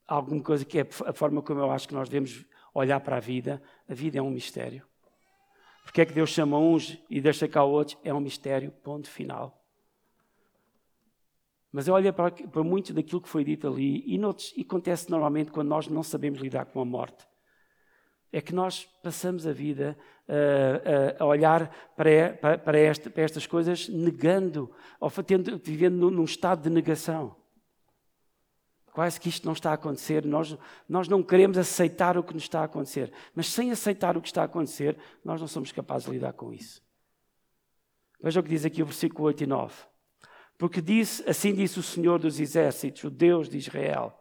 alguma 0.06 0.42
coisa 0.42 0.64
que 0.64 0.78
é 0.78 0.88
a 1.06 1.12
forma 1.12 1.42
como 1.42 1.60
eu 1.60 1.70
acho 1.70 1.88
que 1.88 1.94
nós 1.94 2.08
devemos 2.08 2.46
olhar 2.72 3.00
para 3.00 3.16
a 3.16 3.20
vida. 3.20 3.60
A 3.88 3.94
vida 3.94 4.18
é 4.18 4.22
um 4.22 4.30
mistério. 4.30 4.86
Porque 5.82 6.00
é 6.00 6.06
que 6.06 6.12
Deus 6.12 6.30
chama 6.30 6.58
uns 6.58 6.98
e 7.10 7.20
deixa 7.20 7.46
cá 7.48 7.64
outros? 7.64 7.98
É 8.02 8.14
um 8.14 8.20
mistério, 8.20 8.70
ponto 8.70 9.10
final. 9.10 9.63
Mas 11.74 11.88
olha 11.88 12.12
para, 12.12 12.30
para 12.30 12.62
muito 12.62 12.94
daquilo 12.94 13.20
que 13.20 13.28
foi 13.28 13.42
dito 13.42 13.66
ali, 13.66 14.04
e, 14.06 14.16
noutros, 14.16 14.54
e 14.56 14.60
acontece 14.60 15.10
normalmente 15.10 15.50
quando 15.50 15.66
nós 15.66 15.88
não 15.88 16.04
sabemos 16.04 16.38
lidar 16.38 16.66
com 16.66 16.80
a 16.80 16.84
morte. 16.84 17.26
É 18.30 18.40
que 18.40 18.54
nós 18.54 18.84
passamos 19.02 19.44
a 19.44 19.52
vida 19.52 19.98
uh, 20.28 21.18
uh, 21.18 21.24
a 21.24 21.26
olhar 21.26 21.68
para, 21.96 22.34
para, 22.34 22.58
para, 22.58 23.10
para, 23.10 23.22
estas 23.24 23.44
coisas 23.44 23.88
negando, 23.88 24.70
ou 25.00 25.10
tendo, 25.10 25.58
vivendo 25.58 25.96
num, 25.96 26.10
num 26.10 26.22
estado 26.22 26.62
de 26.62 26.70
negação. 26.70 27.34
Quase 28.92 29.18
que 29.18 29.28
isto 29.28 29.44
não 29.44 29.52
está 29.52 29.72
a 29.72 29.74
acontecer, 29.74 30.24
nós, 30.24 30.56
nós 30.88 31.08
não 31.08 31.24
queremos 31.24 31.58
aceitar 31.58 32.16
o 32.16 32.22
que 32.22 32.34
nos 32.34 32.44
está 32.44 32.60
a 32.60 32.66
acontecer. 32.66 33.12
Mas 33.34 33.48
sem 33.48 33.72
aceitar 33.72 34.16
o 34.16 34.22
que 34.22 34.28
está 34.28 34.42
a 34.42 34.44
acontecer, 34.44 34.96
nós 35.24 35.40
não 35.40 35.48
somos 35.48 35.72
capazes 35.72 36.06
de 36.06 36.12
lidar 36.12 36.34
com 36.34 36.52
isso. 36.52 36.80
Veja 38.22 38.38
o 38.38 38.44
que 38.44 38.50
diz 38.50 38.64
aqui 38.64 38.80
o 38.80 38.86
versículo 38.86 39.26
8 39.26 39.42
e 39.42 39.46
9. 39.48 39.93
Porque 40.58 40.80
disse, 40.80 41.28
assim 41.28 41.54
disse 41.54 41.78
o 41.78 41.82
Senhor 41.82 42.18
dos 42.18 42.38
Exércitos, 42.38 43.04
o 43.04 43.10
Deus 43.10 43.48
de 43.48 43.58
Israel: 43.58 44.12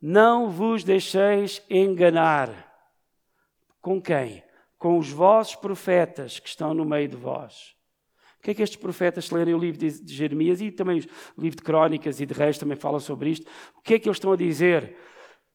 Não 0.00 0.48
vos 0.48 0.84
deixeis 0.84 1.62
enganar. 1.68 2.64
Com 3.80 4.00
quem? 4.00 4.42
Com 4.78 4.98
os 4.98 5.10
vossos 5.10 5.56
profetas 5.56 6.38
que 6.38 6.48
estão 6.48 6.74
no 6.74 6.84
meio 6.84 7.08
de 7.08 7.16
vós. 7.16 7.74
O 8.38 8.42
que 8.42 8.50
é 8.50 8.54
que 8.54 8.62
estes 8.62 8.78
profetas, 8.78 9.24
se 9.24 9.34
lerem 9.34 9.54
o 9.54 9.58
livro 9.58 9.78
de 9.80 10.14
Jeremias 10.14 10.60
e 10.60 10.70
também 10.70 11.00
o 11.36 11.40
livro 11.40 11.56
de 11.56 11.62
Crónicas 11.62 12.20
e 12.20 12.26
de 12.26 12.34
Reis 12.34 12.58
também 12.58 12.76
falam 12.76 13.00
sobre 13.00 13.30
isto, 13.30 13.46
o 13.76 13.82
que 13.82 13.94
é 13.94 13.98
que 13.98 14.08
eles 14.08 14.16
estão 14.16 14.32
a 14.32 14.36
dizer? 14.36 14.96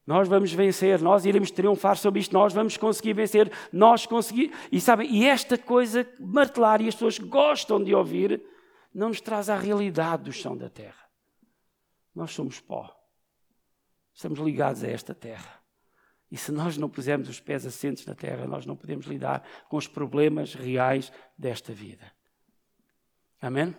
Nós 0.05 0.27
vamos 0.27 0.51
vencer, 0.51 0.99
nós 0.99 1.25
iremos 1.25 1.51
triunfar 1.51 1.95
sobre 1.95 2.19
isto, 2.19 2.33
nós 2.33 2.53
vamos 2.53 2.75
conseguir 2.75 3.13
vencer, 3.13 3.51
nós 3.71 4.05
conseguir. 4.05 4.51
E 4.71 4.81
sabem, 4.81 5.09
e 5.09 5.25
esta 5.25 5.57
coisa 5.57 6.05
martelar, 6.19 6.81
e 6.81 6.87
as 6.87 6.95
pessoas 6.95 7.17
gostam 7.19 7.81
de 7.81 7.93
ouvir, 7.93 8.41
não 8.93 9.09
nos 9.09 9.21
traz 9.21 9.49
à 9.49 9.57
realidade 9.57 10.23
do 10.23 10.31
chão 10.31 10.55
da 10.55 10.69
terra. 10.69 11.09
Nós 12.13 12.31
somos 12.31 12.59
pó. 12.59 12.93
Estamos 14.13 14.39
ligados 14.39 14.83
a 14.83 14.87
esta 14.87 15.15
terra. 15.15 15.61
E 16.29 16.37
se 16.37 16.51
nós 16.51 16.77
não 16.77 16.89
pusermos 16.89 17.27
os 17.29 17.39
pés 17.39 17.65
assentes 17.65 18.05
na 18.05 18.15
terra, 18.15 18.45
nós 18.45 18.65
não 18.65 18.75
podemos 18.75 19.05
lidar 19.05 19.45
com 19.69 19.77
os 19.77 19.87
problemas 19.87 20.53
reais 20.53 21.11
desta 21.37 21.73
vida. 21.73 22.11
Amém? 23.41 23.75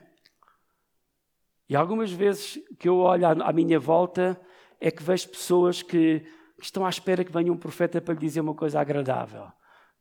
E 1.68 1.76
algumas 1.76 2.10
vezes 2.10 2.58
que 2.78 2.88
eu 2.88 2.98
olho 2.98 3.26
à 3.26 3.52
minha 3.52 3.78
volta 3.78 4.38
é 4.80 4.90
que 4.90 5.02
vejo 5.02 5.28
pessoas 5.28 5.82
que, 5.82 6.26
estão 6.60 6.86
à 6.86 6.88
espera 6.88 7.24
que 7.24 7.32
venha 7.32 7.52
um 7.52 7.56
profeta 7.56 8.00
para 8.00 8.14
lhe 8.14 8.20
dizer 8.20 8.40
uma 8.40 8.54
coisa 8.54 8.80
agradável. 8.80 9.50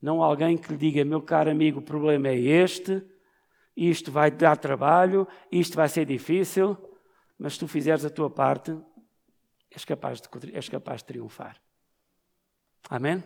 Não 0.02 0.22
alguém 0.22 0.58
que 0.58 0.72
lhe 0.72 0.78
diga, 0.78 1.06
meu 1.06 1.22
caro 1.22 1.50
amigo, 1.50 1.80
o 1.80 1.84
problema 1.84 2.28
é 2.30 2.38
este, 2.38 3.04
isto 3.90 4.12
vai 4.12 4.30
dar 4.30 4.58
trabalho, 4.58 5.28
isto 5.52 5.76
vai 5.76 5.90
ser 5.90 6.06
difícil, 6.06 6.78
mas 7.38 7.54
se 7.54 7.60
tu 7.60 7.68
fizeres 7.68 8.06
a 8.06 8.10
tua 8.10 8.30
parte, 8.30 8.78
és 9.72 9.84
capaz 9.84 10.22
de, 10.22 10.56
és 10.56 10.70
capaz 10.70 11.02
de 11.02 11.06
triunfar. 11.06 11.60
Amém? 12.90 13.24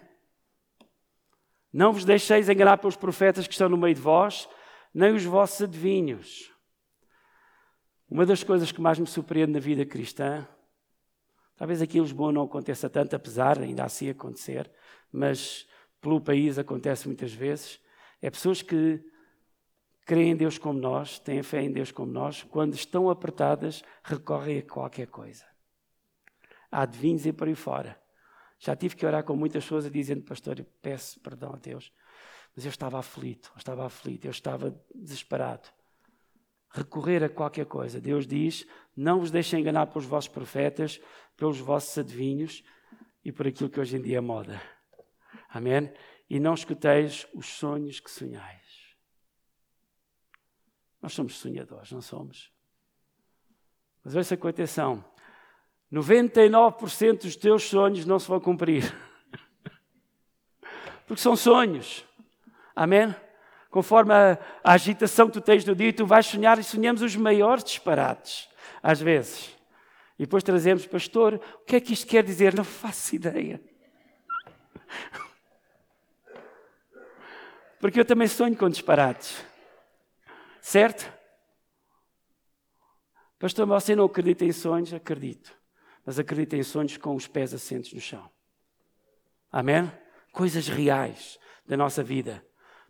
Não 1.74 1.92
vos 1.92 2.06
deixeis 2.06 2.48
enganar 2.48 2.78
pelos 2.78 2.96
profetas 2.96 3.48
que 3.48 3.54
estão 3.54 3.68
no 3.68 3.76
meio 3.76 3.96
de 3.96 4.00
vós, 4.00 4.48
nem 4.94 5.14
os 5.14 5.26
vossos 5.26 5.62
adivinhos. 5.64 6.50
Uma 8.10 8.26
das 8.26 8.44
coisas 8.44 8.72
que 8.72 8.80
mais 8.80 8.98
me 8.98 9.08
surpreende 9.08 9.52
na 9.52 9.60
vida 9.60 9.86
cristã, 9.86 10.48
talvez 11.58 11.82
aqui 11.82 11.98
em 11.98 12.02
Lisboa 12.02 12.32
não 12.32 12.44
aconteça 12.44 12.90
tanto, 12.90 13.14
apesar 13.14 13.60
ainda 13.60 13.84
assim 13.84 14.10
acontecer, 14.10 14.72
mas 15.12 15.68
pelo 16.00 16.22
país 16.22 16.58
acontece 16.58 17.08
muitas 17.08 17.34
vezes, 17.34 17.82
é 18.22 18.30
pessoas 18.30 18.62
que 18.62 19.04
creem 20.06 20.32
em 20.32 20.36
Deus 20.36 20.58
como 20.58 20.80
nós, 20.80 21.18
têm 21.18 21.42
fé 21.42 21.62
em 21.62 21.72
Deus 21.72 21.92
como 21.92 22.12
nós, 22.12 22.44
quando 22.44 22.76
estão 22.76 23.10
apertadas, 23.10 23.84
recorrem 24.04 24.60
a 24.60 24.62
qualquer 24.62 25.08
coisa. 25.08 25.44
Há 26.72 26.84
adivinhos 26.84 27.26
e 27.26 27.34
por 27.34 27.48
aí 27.48 27.56
fora. 27.56 28.00
Já 28.60 28.76
tive 28.76 28.96
que 28.96 29.06
orar 29.06 29.24
com 29.24 29.36
muitas 29.36 29.64
pessoas 29.64 29.90
dizendo, 29.90 30.22
pastor, 30.24 30.60
eu 30.60 30.66
peço 30.82 31.20
perdão 31.20 31.54
a 31.54 31.58
Deus, 31.58 31.92
mas 32.56 32.66
eu 32.66 32.70
estava 32.70 33.00
aflito, 33.00 33.52
eu 33.56 33.58
estava 33.58 33.86
aflito, 33.86 34.26
eu 34.26 34.32
estava 34.32 34.80
desesperado. 34.94 35.68
Recorrer 36.70 37.24
a 37.24 37.30
qualquer 37.30 37.66
coisa. 37.66 38.00
Deus 38.00 38.28
diz: 38.28 38.66
não 38.96 39.20
vos 39.20 39.32
deixem 39.32 39.62
enganar 39.62 39.88
pelos 39.88 40.06
vossos 40.06 40.28
profetas, 40.28 41.02
pelos 41.36 41.60
vossos 41.60 41.98
adivinhos 41.98 42.64
e 43.24 43.32
por 43.32 43.48
aquilo 43.48 43.70
que 43.70 43.80
hoje 43.80 43.98
em 43.98 44.02
dia 44.02 44.18
é 44.18 44.22
moda. 44.22 44.62
Amém? 45.50 45.92
E 46.30 46.40
não 46.40 46.54
escuteis 46.54 47.26
os 47.34 47.46
sonhos 47.46 48.00
que 48.00 48.12
sonhais. 48.12 48.65
Nós 51.06 51.14
somos 51.14 51.38
sonhadores, 51.38 51.92
não 51.92 52.02
somos? 52.02 52.52
Mas 54.04 54.16
ouça 54.16 54.36
com 54.36 54.48
atenção: 54.48 55.06
99% 55.94 57.22
dos 57.22 57.36
teus 57.36 57.62
sonhos 57.62 58.08
não 58.08 58.18
se 58.18 58.28
vão 58.28 58.40
cumprir. 58.40 58.92
Porque 61.06 61.22
são 61.22 61.36
sonhos. 61.36 62.04
Amém? 62.76 63.16
Conforme 63.70 64.16
a, 64.16 64.40
a 64.64 64.72
agitação 64.72 65.28
que 65.28 65.34
tu 65.34 65.42
tens 65.42 65.64
no 65.64 65.76
dia, 65.76 65.94
tu 65.94 66.08
vais 66.08 66.26
sonhar 66.26 66.58
e 66.58 66.64
sonhamos 66.64 67.04
os 67.04 67.16
maiores 67.16 67.64
disparates, 67.64 68.50
às 68.82 69.00
vezes. 69.00 69.56
E 70.18 70.24
depois 70.24 70.44
trazemos, 70.44 70.88
pastor, 70.88 71.36
o 71.36 71.66
que 71.66 71.76
é 71.76 71.80
que 71.80 71.94
isto 71.94 72.08
quer 72.08 72.24
dizer? 72.24 72.56
Não 72.56 72.64
faço 72.64 73.16
ideia. 73.16 73.62
Porque 77.80 78.00
eu 78.00 78.06
também 78.06 78.28
sonho 78.28 78.58
com 78.58 78.68
disparates. 78.68 79.46
Certo? 80.66 81.14
Pastor, 83.38 83.68
você 83.68 83.96
não 83.96 84.06
acredita 84.06 84.44
em 84.44 84.52
sonhos? 84.52 84.96
Acredito. 84.96 85.56
Mas 86.04 86.18
acredito 86.18 86.56
em 86.56 86.64
sonhos 86.64 86.98
com 86.98 87.16
os 87.16 87.28
pés 87.28 87.54
assentos 87.54 87.94
no 87.94 88.02
chão. 88.02 88.28
Amém? 89.52 89.92
Coisas 90.34 90.68
reais 90.68 91.38
da 91.68 91.78
nossa 91.78 92.02
vida. 92.02 92.44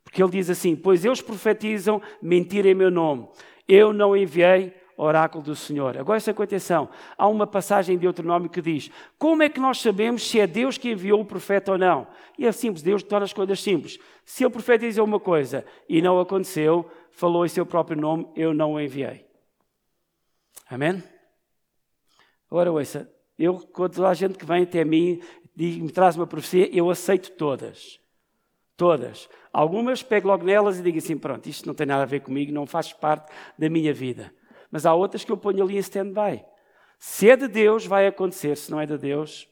Porque 0.06 0.24
ele 0.24 0.32
diz 0.32 0.50
assim: 0.50 0.74
Pois 0.74 1.04
eles 1.04 1.22
profetizam 1.22 2.02
mentira 2.22 2.70
em 2.70 2.74
meu 2.74 2.90
nome. 2.90 3.28
Eu 3.68 3.92
não 3.92 4.16
enviei 4.16 4.74
oráculo 4.98 5.44
do 5.44 5.56
Senhor. 5.56 5.98
Agora, 5.98 6.16
essa 6.16 6.32
atenção. 6.32 6.90
Há 7.18 7.28
uma 7.28 7.46
passagem 7.46 7.98
de 7.98 8.08
outro 8.08 8.26
nome 8.26 8.48
que 8.48 8.62
diz: 8.62 8.90
Como 9.18 9.44
é 9.44 9.50
que 9.50 9.60
nós 9.60 9.82
sabemos 9.82 10.26
se 10.26 10.40
é 10.40 10.48
Deus 10.48 10.78
que 10.78 10.92
enviou 10.92 11.20
o 11.20 11.26
profeta 11.26 11.74
ou 11.74 11.78
não? 11.78 12.08
E 12.38 12.46
é 12.46 12.52
simples, 12.54 12.82
Deus 12.82 13.04
torna 13.04 13.26
as 13.26 13.34
coisas 13.34 13.62
simples. 13.62 14.00
Se 14.24 14.46
o 14.46 14.52
profeta 14.52 14.86
diz 14.86 14.98
uma 14.98 15.20
coisa 15.20 15.66
e 15.90 16.02
não 16.02 16.20
aconteceu, 16.20 16.90
falou 17.16 17.46
em 17.46 17.50
seu 17.50 17.66
próprio 17.66 18.00
nome, 18.00 18.28
eu 18.36 18.54
não 18.54 18.74
o 18.74 18.80
enviei. 18.80 19.26
Amém? 20.70 21.04
Agora, 22.50 22.72
ouça, 22.72 23.12
eu, 23.38 23.60
quando 23.60 23.96
toda 23.96 24.10
a 24.10 24.14
gente 24.14 24.38
que 24.38 24.46
vem 24.46 24.64
até 24.64 24.84
mim 24.84 25.22
e 25.58 25.82
me 25.82 25.92
traz 25.92 26.16
uma 26.16 26.28
profecia, 26.28 26.70
eu 26.76 26.90
aceito 26.90 27.32
todas. 27.32 28.00
Todas. 28.78 29.30
Algumas 29.54 30.04
pego 30.04 30.28
logo 30.28 30.44
nelas 30.44 30.80
e 30.80 30.84
digo 30.84 30.98
assim: 30.98 31.18
pronto, 31.18 31.48
isto 31.48 31.66
não 31.66 31.74
tem 31.74 31.88
nada 31.88 32.04
a 32.04 32.08
ver 32.08 32.20
comigo, 32.20 32.52
não 32.52 32.66
faz 32.66 32.92
parte 32.92 33.32
da 33.58 33.70
minha 33.70 33.94
vida. 33.94 34.34
Mas 34.70 34.86
há 34.86 34.94
outras 34.94 35.24
que 35.24 35.32
eu 35.32 35.38
ponho 35.38 35.64
ali 35.64 35.76
em 35.76 35.80
stand-by. 35.80 36.44
Se 37.00 37.30
é 37.30 37.38
de 37.38 37.48
Deus, 37.48 37.86
vai 37.86 38.08
acontecer. 38.08 38.58
Se 38.58 38.70
não 38.70 38.82
é 38.82 38.86
de 38.86 38.98
Deus, 38.98 39.48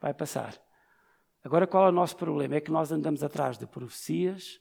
vai 0.00 0.14
passar. 0.14 0.54
Agora, 1.42 1.66
qual 1.66 1.86
é 1.86 1.88
o 1.88 1.92
nosso 1.92 2.16
problema? 2.16 2.54
É 2.54 2.60
que 2.60 2.70
nós 2.70 2.92
andamos 2.92 3.24
atrás 3.24 3.58
de 3.58 3.66
profecias 3.66 4.60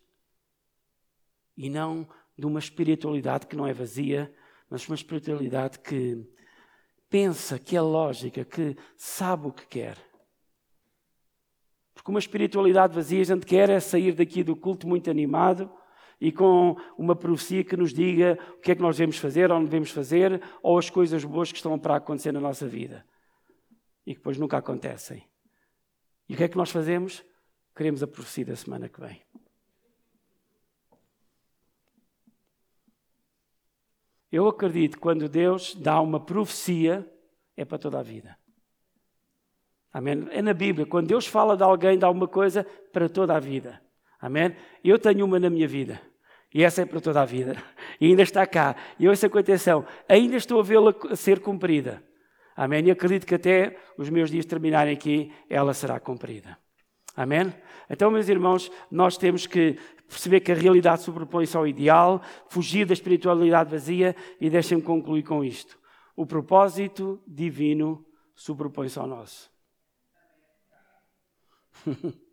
e 1.56 1.70
não 1.70 2.08
de 2.42 2.48
uma 2.48 2.58
espiritualidade 2.58 3.46
que 3.46 3.56
não 3.56 3.68
é 3.68 3.74
vazia, 3.74 4.34
mas 4.68 4.88
uma 4.90 4.96
espiritualidade 4.96 5.78
que 5.78 6.28
pensa, 7.08 7.60
que 7.60 7.78
é 7.78 7.82
lógica, 7.82 8.44
que 8.44 8.76
sabe 8.98 9.46
o 9.46 9.52
que 9.52 9.68
quer. 9.68 9.96
Porque 11.94 12.10
uma 12.10 12.18
espiritualidade 12.18 12.96
vazia, 12.96 13.22
a 13.22 13.26
gente 13.26 13.46
quer 13.46 13.70
é 13.70 13.80
sair 13.80 14.14
daqui 14.14 14.44
do 14.44 14.56
culto 14.56 14.88
muito 14.88 15.08
animado 15.08 15.72
e 16.20 16.32
com 16.32 16.76
uma 16.98 17.16
profecia 17.16 17.64
que 17.64 17.78
nos 17.78 17.94
diga 17.94 18.40
o 18.58 18.60
que 18.60 18.72
é 18.72 18.76
que 18.76 18.82
nós 18.82 18.98
devemos 18.98 19.18
fazer 19.18 19.52
ou 19.52 19.60
não 19.60 19.66
devemos 19.66 19.92
fazer, 19.92 20.42
ou 20.64 20.80
as 20.80 20.90
coisas 20.90 21.24
boas 21.24 21.52
que 21.52 21.58
estão 21.58 21.78
para 21.78 21.98
acontecer 21.98 22.32
na 22.32 22.40
nossa 22.40 22.68
vida 22.68 23.06
e 24.04 24.16
que 24.16 24.20
depois 24.20 24.40
nunca 24.40 24.58
acontecem. 24.58 25.24
E 26.28 26.34
o 26.34 26.38
que 26.38 26.44
é 26.46 26.48
que 26.48 26.58
nós 26.58 26.72
fazemos? 26.72 27.24
Queremos 27.76 28.02
a 28.02 28.08
profecia 28.08 28.46
da 28.46 28.56
semana 28.56 28.90
que 28.90 29.00
vem. 29.00 29.22
Eu 34.32 34.48
acredito 34.48 34.94
que 34.94 35.02
quando 35.02 35.28
Deus 35.28 35.76
dá 35.76 36.00
uma 36.00 36.20
profecia, 36.20 37.08
é 37.58 37.66
para 37.66 37.78
toda 37.78 38.00
a 38.00 38.04
vida. 38.04 38.38
Amém? 39.94 40.28
É 40.32 40.42
na 40.42 40.54
Bíblia. 40.54 40.86
Quando 40.86 41.08
Deus 41.08 41.28
fala 41.28 41.58
de 41.58 41.64
alguém, 41.64 41.98
dá 41.98 42.10
uma 42.10 42.28
coisa 42.28 42.66
para 42.94 43.10
toda 43.10 43.36
a 43.36 43.40
vida. 43.40 43.82
Amém? 44.20 44.56
Eu 44.84 44.98
tenho 44.98 45.26
uma 45.26 45.40
na 45.40 45.50
minha 45.50 45.68
vida. 45.68 46.00
E 46.54 46.64
essa 46.64 46.82
é 46.82 46.86
para 46.86 47.02
toda 47.02 47.22
a 47.22 47.26
vida. 47.26 47.56
E 48.00 48.08
ainda 48.08 48.24
está 48.24 48.46
cá. 48.48 48.76
E 48.98 49.08
ouça 49.08 49.30
com 49.30 49.38
atenção. 49.38 49.86
Ainda 50.08 50.36
estou 50.36 50.60
a 50.60 50.64
vê-la 50.64 50.94
ser 51.16 51.40
cumprida. 51.40 52.02
Amém? 52.56 52.86
E 52.86 52.92
acredito 52.92 53.26
que 53.26 53.36
até 53.36 53.78
os 53.98 54.10
meus 54.10 54.30
dias 54.30 54.46
terminarem 54.46 54.94
aqui, 54.94 55.32
ela 55.50 55.74
será 55.74 56.00
cumprida. 56.00 56.58
Amém? 57.16 57.54
Então, 57.90 58.10
meus 58.10 58.30
irmãos, 58.30 58.72
nós 58.90 59.18
temos 59.18 59.46
que 59.46 59.78
perceber 60.08 60.40
que 60.42 60.52
a 60.52 60.56
realidade 60.56 61.02
sobrepõe-se 61.04 61.56
ao 61.56 61.68
ideal, 61.68 62.22
fugir 62.48 62.86
da 62.86 62.94
espiritualidade 62.94 63.70
vazia 63.72 64.16
e 64.40 64.50
deixem-me 64.50 64.84
concluir 64.84 65.24
com 65.24 65.44
isto. 65.44 65.80
O 66.16 66.26
propósito 66.26 67.22
divino 67.28 68.06
sobrepõe-se 68.36 69.00
ao 69.00 69.08
nosso. 69.08 69.52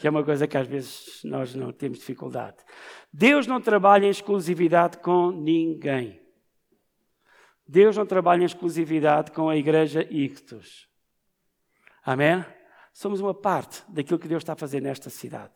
que 0.00 0.06
é 0.06 0.10
uma 0.10 0.24
coisa 0.24 0.46
que 0.46 0.56
às 0.56 0.66
vezes 0.66 1.20
nós 1.24 1.54
não 1.54 1.72
temos 1.72 1.98
dificuldade. 1.98 2.56
Deus 3.12 3.46
não 3.46 3.60
trabalha 3.60 4.06
em 4.06 4.10
exclusividade 4.10 4.98
com 4.98 5.30
ninguém. 5.30 6.20
Deus 7.66 7.96
não 7.96 8.06
trabalha 8.06 8.42
em 8.42 8.46
exclusividade 8.46 9.32
com 9.32 9.48
a 9.48 9.56
igreja 9.56 10.06
Ictus. 10.10 10.88
Amém? 12.04 12.44
Somos 12.98 13.20
uma 13.20 13.32
parte 13.32 13.84
daquilo 13.88 14.18
que 14.18 14.26
Deus 14.26 14.42
está 14.42 14.54
a 14.54 14.56
fazer 14.56 14.82
nesta 14.82 15.08
cidade. 15.08 15.52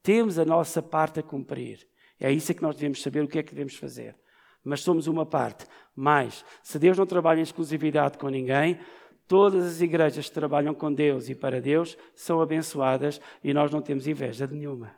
Temos 0.00 0.38
a 0.38 0.44
nossa 0.44 0.80
parte 0.80 1.18
a 1.18 1.24
cumprir. 1.24 1.84
É 2.20 2.30
isso 2.30 2.54
que 2.54 2.62
nós 2.62 2.76
devemos 2.76 3.02
saber 3.02 3.20
o 3.24 3.26
que 3.26 3.40
é 3.40 3.42
que 3.42 3.50
devemos 3.50 3.74
fazer. 3.74 4.14
Mas 4.62 4.82
somos 4.82 5.08
uma 5.08 5.26
parte. 5.26 5.66
Mas, 5.92 6.44
se 6.62 6.78
Deus 6.78 6.96
não 6.96 7.04
trabalha 7.04 7.40
em 7.40 7.42
exclusividade 7.42 8.16
com 8.16 8.28
ninguém, 8.28 8.78
Todas 9.26 9.66
as 9.66 9.80
igrejas 9.82 10.26
que 10.26 10.34
trabalham 10.34 10.72
com 10.72 10.90
Deus 10.90 11.28
e 11.28 11.34
para 11.34 11.60
Deus 11.60 11.98
são 12.14 12.40
abençoadas 12.40 13.20
e 13.44 13.52
nós 13.52 13.70
não 13.70 13.82
temos 13.82 14.06
inveja 14.06 14.48
de 14.48 14.54
nenhuma. 14.54 14.90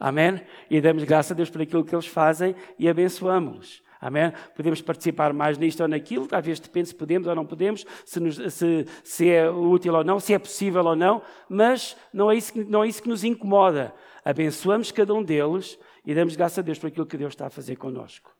Amém? 0.00 0.40
E 0.70 0.80
damos 0.80 1.04
graças 1.04 1.32
a 1.32 1.34
Deus 1.34 1.50
por 1.50 1.60
aquilo 1.60 1.84
que 1.84 1.94
eles 1.94 2.06
fazem 2.06 2.56
e 2.78 2.88
abençoamos-los. 2.88 3.82
Amém? 4.04 4.30
Podemos 4.54 4.82
participar 4.82 5.32
mais 5.32 5.56
nisto 5.56 5.80
ou 5.80 5.88
naquilo, 5.88 6.28
às 6.30 6.44
vezes 6.44 6.60
depende 6.60 6.90
se 6.90 6.94
podemos 6.94 7.26
ou 7.26 7.34
não 7.34 7.46
podemos, 7.46 7.86
se, 8.04 8.20
nos, 8.20 8.36
se, 8.52 8.86
se, 9.02 9.30
é 9.30 9.50
útil 9.50 9.94
ou 9.94 10.04
não, 10.04 10.20
se 10.20 10.34
é 10.34 10.38
possível 10.38 10.84
ou 10.84 10.94
não, 10.94 11.22
mas 11.48 11.96
não 12.12 12.30
é, 12.30 12.36
isso 12.36 12.52
que, 12.52 12.62
não 12.64 12.84
é 12.84 12.88
isso 12.88 13.02
que 13.02 13.08
nos 13.08 13.24
incomoda. 13.24 13.94
Abençoamos 14.22 14.92
cada 14.92 15.14
um 15.14 15.22
deles 15.22 15.78
e 16.04 16.14
damos 16.14 16.36
graças 16.36 16.58
a 16.58 16.62
Deus 16.62 16.78
por 16.78 16.88
aquilo 16.88 17.06
que 17.06 17.16
Deus 17.16 17.32
está 17.32 17.46
a 17.46 17.50
fazer 17.50 17.76
connosco. 17.76 18.30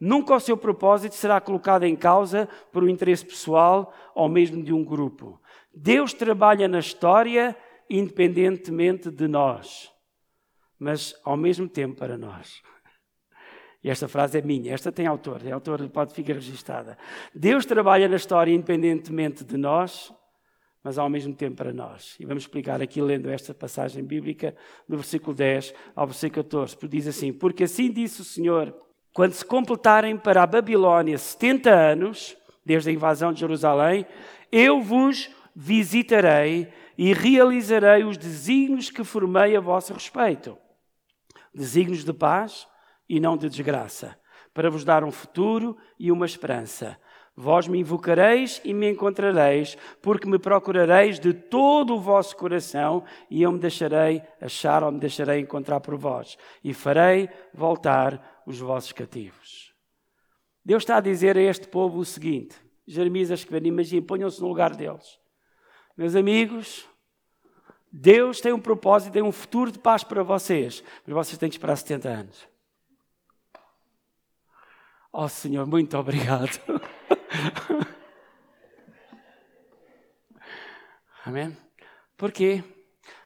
Nunca 0.00 0.34
o 0.34 0.40
seu 0.40 0.56
propósito 0.56 1.14
será 1.14 1.40
colocado 1.40 1.84
em 1.84 1.94
causa 1.94 2.48
por 2.72 2.82
um 2.82 2.88
interesse 2.88 3.24
pessoal 3.24 3.94
ou 4.12 4.28
mesmo 4.28 4.60
de 4.60 4.72
um 4.72 4.84
grupo. 4.84 5.40
Deus 5.72 6.12
trabalha 6.12 6.66
na 6.66 6.80
história 6.80 7.56
independentemente 7.88 9.08
de 9.08 9.28
nós, 9.28 9.88
mas 10.76 11.14
ao 11.24 11.36
mesmo 11.36 11.68
tempo 11.68 11.94
para 11.94 12.18
nós. 12.18 12.60
E 13.86 13.88
esta 13.88 14.08
frase 14.08 14.36
é 14.36 14.42
minha, 14.42 14.74
esta 14.74 14.90
tem 14.90 15.06
autor, 15.06 15.40
a 15.48 15.54
autor 15.54 15.88
pode 15.90 16.12
ficar 16.12 16.32
registada. 16.32 16.98
Deus 17.32 17.64
trabalha 17.64 18.08
na 18.08 18.16
história 18.16 18.52
independentemente 18.52 19.44
de 19.44 19.56
nós, 19.56 20.12
mas 20.82 20.98
ao 20.98 21.08
mesmo 21.08 21.32
tempo 21.32 21.54
para 21.54 21.72
nós. 21.72 22.16
E 22.18 22.26
vamos 22.26 22.42
explicar 22.42 22.82
aqui 22.82 23.00
lendo 23.00 23.30
esta 23.30 23.54
passagem 23.54 24.02
bíblica, 24.02 24.56
do 24.88 24.96
versículo 24.96 25.36
10 25.36 25.72
ao 25.94 26.04
versículo 26.04 26.42
14, 26.42 26.74
porque 26.74 26.96
diz 26.96 27.06
assim: 27.06 27.32
Porque 27.32 27.62
assim 27.62 27.92
disse 27.92 28.22
o 28.22 28.24
Senhor 28.24 28.74
quando 29.14 29.34
se 29.34 29.44
completarem 29.44 30.16
para 30.16 30.42
a 30.42 30.46
Babilônia 30.48 31.16
70 31.16 31.70
anos, 31.70 32.36
desde 32.64 32.90
a 32.90 32.92
invasão 32.92 33.32
de 33.32 33.38
Jerusalém, 33.38 34.04
eu 34.50 34.82
vos 34.82 35.30
visitarei 35.54 36.66
e 36.98 37.14
realizarei 37.14 38.02
os 38.02 38.16
desígnios 38.16 38.90
que 38.90 39.04
formei 39.04 39.54
a 39.54 39.60
vosso 39.60 39.94
respeito. 39.94 40.58
Desígnios 41.54 42.04
de 42.04 42.12
paz 42.12 42.66
e 43.08 43.20
não 43.20 43.36
de 43.36 43.48
desgraça, 43.48 44.18
para 44.52 44.70
vos 44.70 44.84
dar 44.84 45.04
um 45.04 45.10
futuro 45.10 45.76
e 45.98 46.10
uma 46.10 46.26
esperança. 46.26 46.98
Vós 47.38 47.68
me 47.68 47.78
invocareis 47.78 48.62
e 48.64 48.72
me 48.72 48.90
encontrareis, 48.90 49.76
porque 50.00 50.26
me 50.26 50.38
procurareis 50.38 51.20
de 51.20 51.34
todo 51.34 51.94
o 51.94 52.00
vosso 52.00 52.34
coração, 52.34 53.04
e 53.30 53.42
eu 53.42 53.52
me 53.52 53.58
deixarei 53.58 54.22
achar 54.40 54.82
ou 54.82 54.90
me 54.90 54.98
deixarei 54.98 55.40
encontrar 55.40 55.80
por 55.80 55.96
vós, 55.96 56.38
e 56.64 56.72
farei 56.72 57.28
voltar 57.52 58.42
os 58.46 58.58
vossos 58.58 58.92
cativos. 58.92 59.74
Deus 60.64 60.82
está 60.82 60.96
a 60.96 61.00
dizer 61.00 61.36
a 61.36 61.42
este 61.42 61.68
povo 61.68 61.98
o 61.98 62.04
seguinte: 62.04 62.56
Jeremias 62.86 63.30
a 63.30 63.58
imaginem, 63.58 64.02
ponham-se 64.02 64.40
no 64.40 64.48
lugar 64.48 64.74
deles. 64.74 65.18
Meus 65.94 66.14
amigos, 66.14 66.88
Deus 67.92 68.40
tem 68.40 68.52
um 68.52 68.60
propósito, 68.60 69.12
tem 69.12 69.22
um 69.22 69.32
futuro 69.32 69.70
de 69.70 69.78
paz 69.78 70.02
para 70.02 70.22
vocês, 70.22 70.82
mas 71.06 71.14
vocês 71.14 71.38
têm 71.38 71.48
que 71.48 71.54
esperar 71.56 71.76
70 71.76 72.08
anos. 72.08 72.55
Oh 75.18 75.30
Senhor, 75.30 75.66
muito 75.66 75.96
obrigado. 75.96 76.60
Amém? 81.24 81.56
Porquê? 82.18 82.62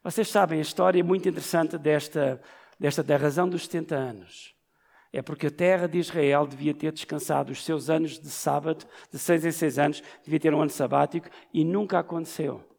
Vocês 0.01 0.29
sabem, 0.29 0.61
a 0.61 0.63
história 0.63 1.01
é 1.01 1.03
muito 1.03 1.29
interessante 1.29 1.77
desta, 1.77 2.41
desta 2.79 3.03
da 3.03 3.17
razão 3.17 3.49
dos 3.49 3.65
70 3.65 3.97
anos. 3.97 4.55
É 5.13 5.21
porque 5.21 5.49
a 5.49 5.51
terra 5.51 5.89
de 5.89 5.99
Israel 5.99 6.47
devia 6.47 6.73
ter 6.73 6.93
descansado 6.93 7.51
os 7.51 7.65
seus 7.65 7.91
anos 7.91 8.21
de 8.21 8.31
sábado, 8.31 8.87
de 9.11 9.19
seis 9.19 9.45
em 9.45 9.51
seis 9.51 9.77
anos, 9.77 10.01
devia 10.23 10.39
ter 10.39 10.55
um 10.55 10.61
ano 10.61 10.71
sabático 10.71 11.29
e 11.53 11.65
nunca 11.65 11.99
aconteceu 11.99 12.70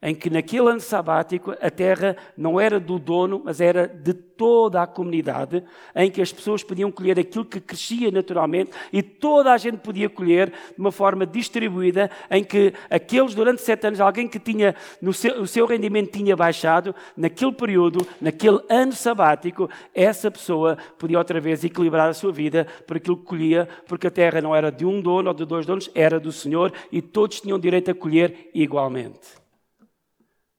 em 0.00 0.14
que 0.14 0.30
naquele 0.30 0.68
ano 0.68 0.80
sabático 0.80 1.54
a 1.60 1.70
terra 1.70 2.16
não 2.36 2.60
era 2.60 2.78
do 2.78 2.98
dono, 2.98 3.42
mas 3.44 3.60
era 3.60 3.86
de 3.86 4.12
toda 4.12 4.80
a 4.80 4.86
comunidade, 4.86 5.64
em 5.94 6.10
que 6.10 6.22
as 6.22 6.32
pessoas 6.32 6.62
podiam 6.62 6.92
colher 6.92 7.18
aquilo 7.18 7.44
que 7.44 7.60
crescia 7.60 8.08
naturalmente 8.10 8.70
e 8.92 9.02
toda 9.02 9.52
a 9.52 9.58
gente 9.58 9.78
podia 9.78 10.08
colher 10.08 10.50
de 10.50 10.78
uma 10.78 10.92
forma 10.92 11.26
distribuída, 11.26 12.08
em 12.30 12.44
que 12.44 12.72
aqueles 12.88 13.34
durante 13.34 13.60
sete 13.62 13.88
anos, 13.88 14.00
alguém 14.00 14.28
que 14.28 14.38
tinha 14.38 14.76
no 15.02 15.12
seu, 15.12 15.42
o 15.42 15.46
seu 15.46 15.66
rendimento 15.66 16.12
tinha 16.12 16.36
baixado, 16.36 16.94
naquele 17.16 17.52
período, 17.52 18.06
naquele 18.20 18.60
ano 18.68 18.92
sabático, 18.92 19.68
essa 19.92 20.30
pessoa 20.30 20.78
podia 20.96 21.18
outra 21.18 21.40
vez 21.40 21.64
equilibrar 21.64 22.08
a 22.08 22.14
sua 22.14 22.30
vida 22.30 22.66
por 22.86 22.96
aquilo 22.96 23.16
que 23.16 23.24
colhia, 23.24 23.68
porque 23.88 24.06
a 24.06 24.10
terra 24.10 24.40
não 24.40 24.54
era 24.54 24.70
de 24.70 24.86
um 24.86 25.00
dono 25.00 25.28
ou 25.28 25.34
de 25.34 25.44
dois 25.44 25.66
donos, 25.66 25.90
era 25.92 26.20
do 26.20 26.30
Senhor 26.30 26.72
e 26.92 27.02
todos 27.02 27.40
tinham 27.40 27.58
direito 27.58 27.90
a 27.90 27.94
colher 27.94 28.50
igualmente. 28.54 29.37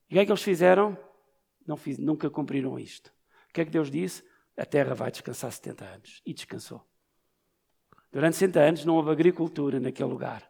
E 0.09 0.13
o 0.13 0.15
que 0.15 0.19
é 0.19 0.25
que 0.25 0.31
eles 0.31 0.41
fizeram? 0.41 0.97
Não 1.65 1.77
fiz, 1.77 1.97
nunca 1.97 2.29
cumpriram 2.29 2.79
isto. 2.79 3.13
O 3.49 3.53
que 3.53 3.61
é 3.61 3.65
que 3.65 3.71
Deus 3.71 3.91
disse? 3.91 4.23
A 4.57 4.65
terra 4.65 4.95
vai 4.95 5.11
descansar 5.11 5.51
70 5.51 5.85
anos. 5.85 6.21
E 6.25 6.33
descansou. 6.33 6.83
Durante 8.11 8.37
60 8.37 8.59
anos 8.59 8.85
não 8.85 8.95
houve 8.95 9.11
agricultura 9.11 9.79
naquele 9.79 10.09
lugar. 10.09 10.49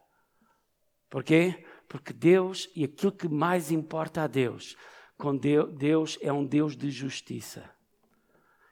Porquê? 1.10 1.64
Porque 1.88 2.12
Deus, 2.12 2.70
e 2.74 2.84
aquilo 2.84 3.12
que 3.12 3.28
mais 3.28 3.70
importa 3.70 4.22
a 4.22 4.26
Deus, 4.26 4.76
com 5.18 5.36
Deus 5.36 6.18
é 6.22 6.32
um 6.32 6.46
Deus 6.46 6.76
de 6.76 6.90
justiça. 6.90 7.68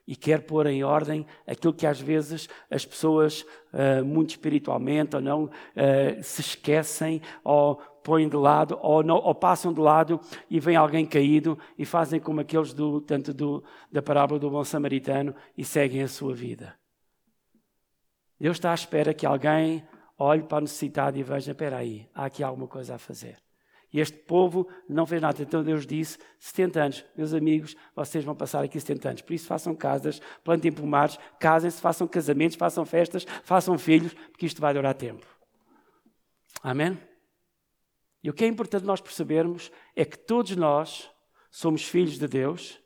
E 0.07 0.16
quer 0.16 0.46
pôr 0.46 0.66
em 0.66 0.83
ordem 0.83 1.27
aquilo 1.46 1.74
que 1.74 1.87
às 1.87 2.01
vezes 2.01 2.48
as 2.70 2.87
pessoas, 2.87 3.42
uh, 3.74 4.03
muito 4.03 4.31
espiritualmente 4.31 5.16
ou 5.16 5.20
não, 5.20 5.44
uh, 5.44 6.22
se 6.22 6.40
esquecem 6.40 7.20
ou 7.44 7.77
põem 8.08 8.26
de 8.26 8.36
lado 8.36 8.78
ou, 8.80 9.02
não, 9.02 9.16
ou, 9.16 9.34
passam 9.34 9.70
de 9.70 9.80
lado 9.80 10.18
e 10.48 10.58
vem 10.58 10.74
alguém 10.74 11.04
caído 11.04 11.58
e 11.76 11.84
fazem 11.84 12.18
como 12.18 12.40
aqueles 12.40 12.72
do, 12.72 13.02
tanto 13.02 13.34
do, 13.34 13.62
da 13.92 14.00
parábola 14.00 14.40
do 14.40 14.48
bom 14.48 14.64
samaritano 14.64 15.34
e 15.54 15.62
seguem 15.62 16.02
a 16.02 16.08
sua 16.08 16.34
vida. 16.34 16.74
Deus 18.40 18.56
está 18.56 18.70
à 18.70 18.74
espera 18.74 19.12
que 19.12 19.26
alguém 19.26 19.86
olhe 20.18 20.42
para 20.42 20.56
a 20.56 20.60
necessidade 20.62 21.20
e 21.20 21.22
veja: 21.22 21.50
espera 21.50 21.76
aí, 21.76 22.08
há 22.14 22.24
aqui 22.24 22.42
alguma 22.42 22.66
coisa 22.66 22.94
a 22.94 22.98
fazer. 22.98 23.36
E 23.92 24.00
este 24.00 24.16
povo 24.16 24.66
não 24.88 25.04
fez 25.04 25.20
nada. 25.20 25.42
Então 25.42 25.62
Deus 25.62 25.86
disse: 25.86 26.18
70 26.38 26.80
anos, 26.80 27.04
meus 27.14 27.34
amigos, 27.34 27.76
vocês 27.94 28.24
vão 28.24 28.34
passar 28.34 28.64
aqui 28.64 28.80
70 28.80 29.08
anos. 29.10 29.20
Por 29.20 29.34
isso 29.34 29.46
façam 29.46 29.74
casas, 29.74 30.18
plantem 30.42 30.72
pomares, 30.72 31.18
casem-se, 31.38 31.78
façam 31.78 32.08
casamentos, 32.08 32.56
façam 32.56 32.86
festas, 32.86 33.26
façam 33.44 33.76
filhos, 33.76 34.14
porque 34.14 34.46
isto 34.46 34.62
vai 34.62 34.72
durar 34.72 34.94
tempo. 34.94 35.26
Amém? 36.62 37.07
E 38.22 38.31
o 38.31 38.33
que 38.33 38.44
é 38.44 38.48
importante 38.48 38.85
nós 38.85 39.00
percebermos 39.00 39.70
é 39.94 40.04
que 40.04 40.18
todos 40.18 40.57
nós 40.57 41.11
somos 41.50 41.85
filhos 41.85 42.18
de 42.18 42.26
Deus, 42.26 42.81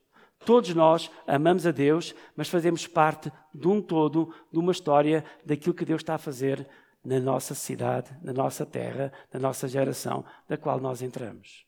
todos 0.45 0.75
nós 0.75 1.11
amamos 1.27 1.67
a 1.67 1.71
Deus, 1.71 2.15
mas 2.37 2.49
fazemos 2.49 2.87
parte 2.87 3.33
de 3.55 3.69
um 3.69 3.81
todo, 3.81 4.35
de 4.53 4.59
uma 4.59 4.73
história 4.73 5.25
daquilo 5.45 5.75
que 5.75 5.85
Deus 5.85 6.01
está 6.01 6.15
a 6.15 6.19
fazer 6.19 6.69
na 7.05 7.19
nossa 7.19 7.55
cidade, 7.55 8.17
na 8.23 8.33
nossa 8.33 8.65
terra, 8.65 9.13
na 9.33 9.41
nossa 9.41 9.67
geração, 9.67 10.25
da 10.49 10.57
qual 10.57 10.81
nós 10.81 11.03
entramos. 11.03 11.67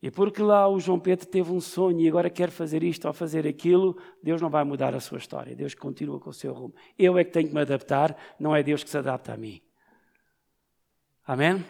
E 0.00 0.10
porque 0.10 0.42
lá 0.42 0.68
o 0.68 0.78
João 0.78 1.00
Pedro 1.00 1.26
teve 1.26 1.50
um 1.50 1.60
sonho 1.60 2.00
e 2.00 2.08
agora 2.08 2.30
quer 2.30 2.50
fazer 2.50 2.84
isto 2.84 3.08
ou 3.08 3.14
fazer 3.14 3.46
aquilo, 3.46 3.96
Deus 4.22 4.40
não 4.40 4.50
vai 4.50 4.62
mudar 4.62 4.94
a 4.94 5.00
sua 5.00 5.18
história. 5.18 5.56
Deus 5.56 5.74
continua 5.74 6.20
com 6.20 6.30
o 6.30 6.34
seu 6.34 6.52
rumo. 6.52 6.74
Eu 6.98 7.18
é 7.18 7.24
que 7.24 7.32
tenho 7.32 7.48
que 7.48 7.54
me 7.54 7.60
adaptar, 7.60 8.16
não 8.38 8.54
é 8.54 8.62
Deus 8.62 8.84
que 8.84 8.90
se 8.90 8.98
adapta 8.98 9.32
a 9.32 9.36
mim. 9.36 9.60
Amém? 11.26 11.64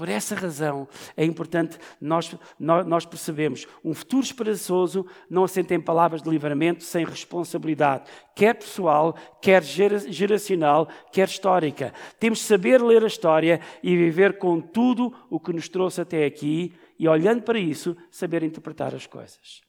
Por 0.00 0.08
essa 0.08 0.34
razão 0.34 0.88
é 1.14 1.26
importante 1.26 1.76
nós, 2.00 2.34
nós, 2.58 3.04
percebemos 3.04 3.66
um 3.84 3.92
futuro 3.92 4.24
esperançoso 4.24 5.04
não 5.28 5.44
assenta 5.44 5.74
em 5.74 5.80
palavras 5.80 6.22
de 6.22 6.30
livramento 6.30 6.82
sem 6.82 7.04
responsabilidade, 7.04 8.10
quer 8.34 8.54
pessoal, 8.54 9.14
quer 9.42 9.62
geracional, 9.62 10.88
quer 11.12 11.28
histórica. 11.28 11.92
Temos 12.18 12.38
de 12.38 12.46
saber 12.46 12.80
ler 12.80 13.04
a 13.04 13.08
história 13.08 13.60
e 13.82 13.94
viver 13.94 14.38
com 14.38 14.58
tudo 14.58 15.14
o 15.28 15.38
que 15.38 15.52
nos 15.52 15.68
trouxe 15.68 16.00
até 16.00 16.24
aqui 16.24 16.74
e, 16.98 17.06
olhando 17.06 17.42
para 17.42 17.58
isso, 17.58 17.94
saber 18.10 18.42
interpretar 18.42 18.94
as 18.94 19.06
coisas. 19.06 19.60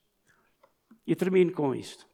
E 1.06 1.14
termino 1.14 1.52
com 1.52 1.76
isto. 1.76 2.08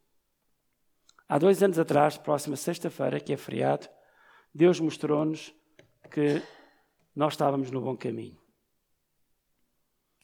Há 1.30 1.38
dois 1.38 1.62
anos 1.62 1.78
atrás, 1.78 2.18
próxima 2.18 2.56
sexta-feira, 2.56 3.20
que 3.20 3.32
é 3.32 3.38
feriado, 3.38 3.88
Deus 4.56 4.80
mostrou-nos 4.80 5.54
que 6.08 6.42
nós 7.16 7.34
estávamos 7.34 7.72
no 7.72 7.82
bom 7.82 7.96
caminho. 7.96 8.38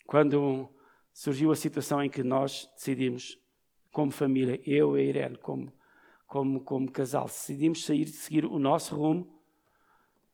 Quando 0.06 0.69
surgiu 1.13 1.52
a 1.52 1.56
situação 1.56 2.04
em 2.04 2.10
que 2.10 2.24
nós 2.24 2.69
decidimos, 2.76 3.39
como 3.91 4.12
família, 4.12 4.60
eu 4.65 4.98
e 4.98 5.02
a 5.02 5.04
Irene, 5.04 5.38
como, 5.38 5.72
como, 6.26 6.60
como 6.62 6.91
casal, 6.91 7.26
decidimos 7.26 7.86
sair, 7.86 8.08
seguir 8.08 8.46
o 8.46 8.58
nosso 8.58 8.96
rumo, 8.96 9.28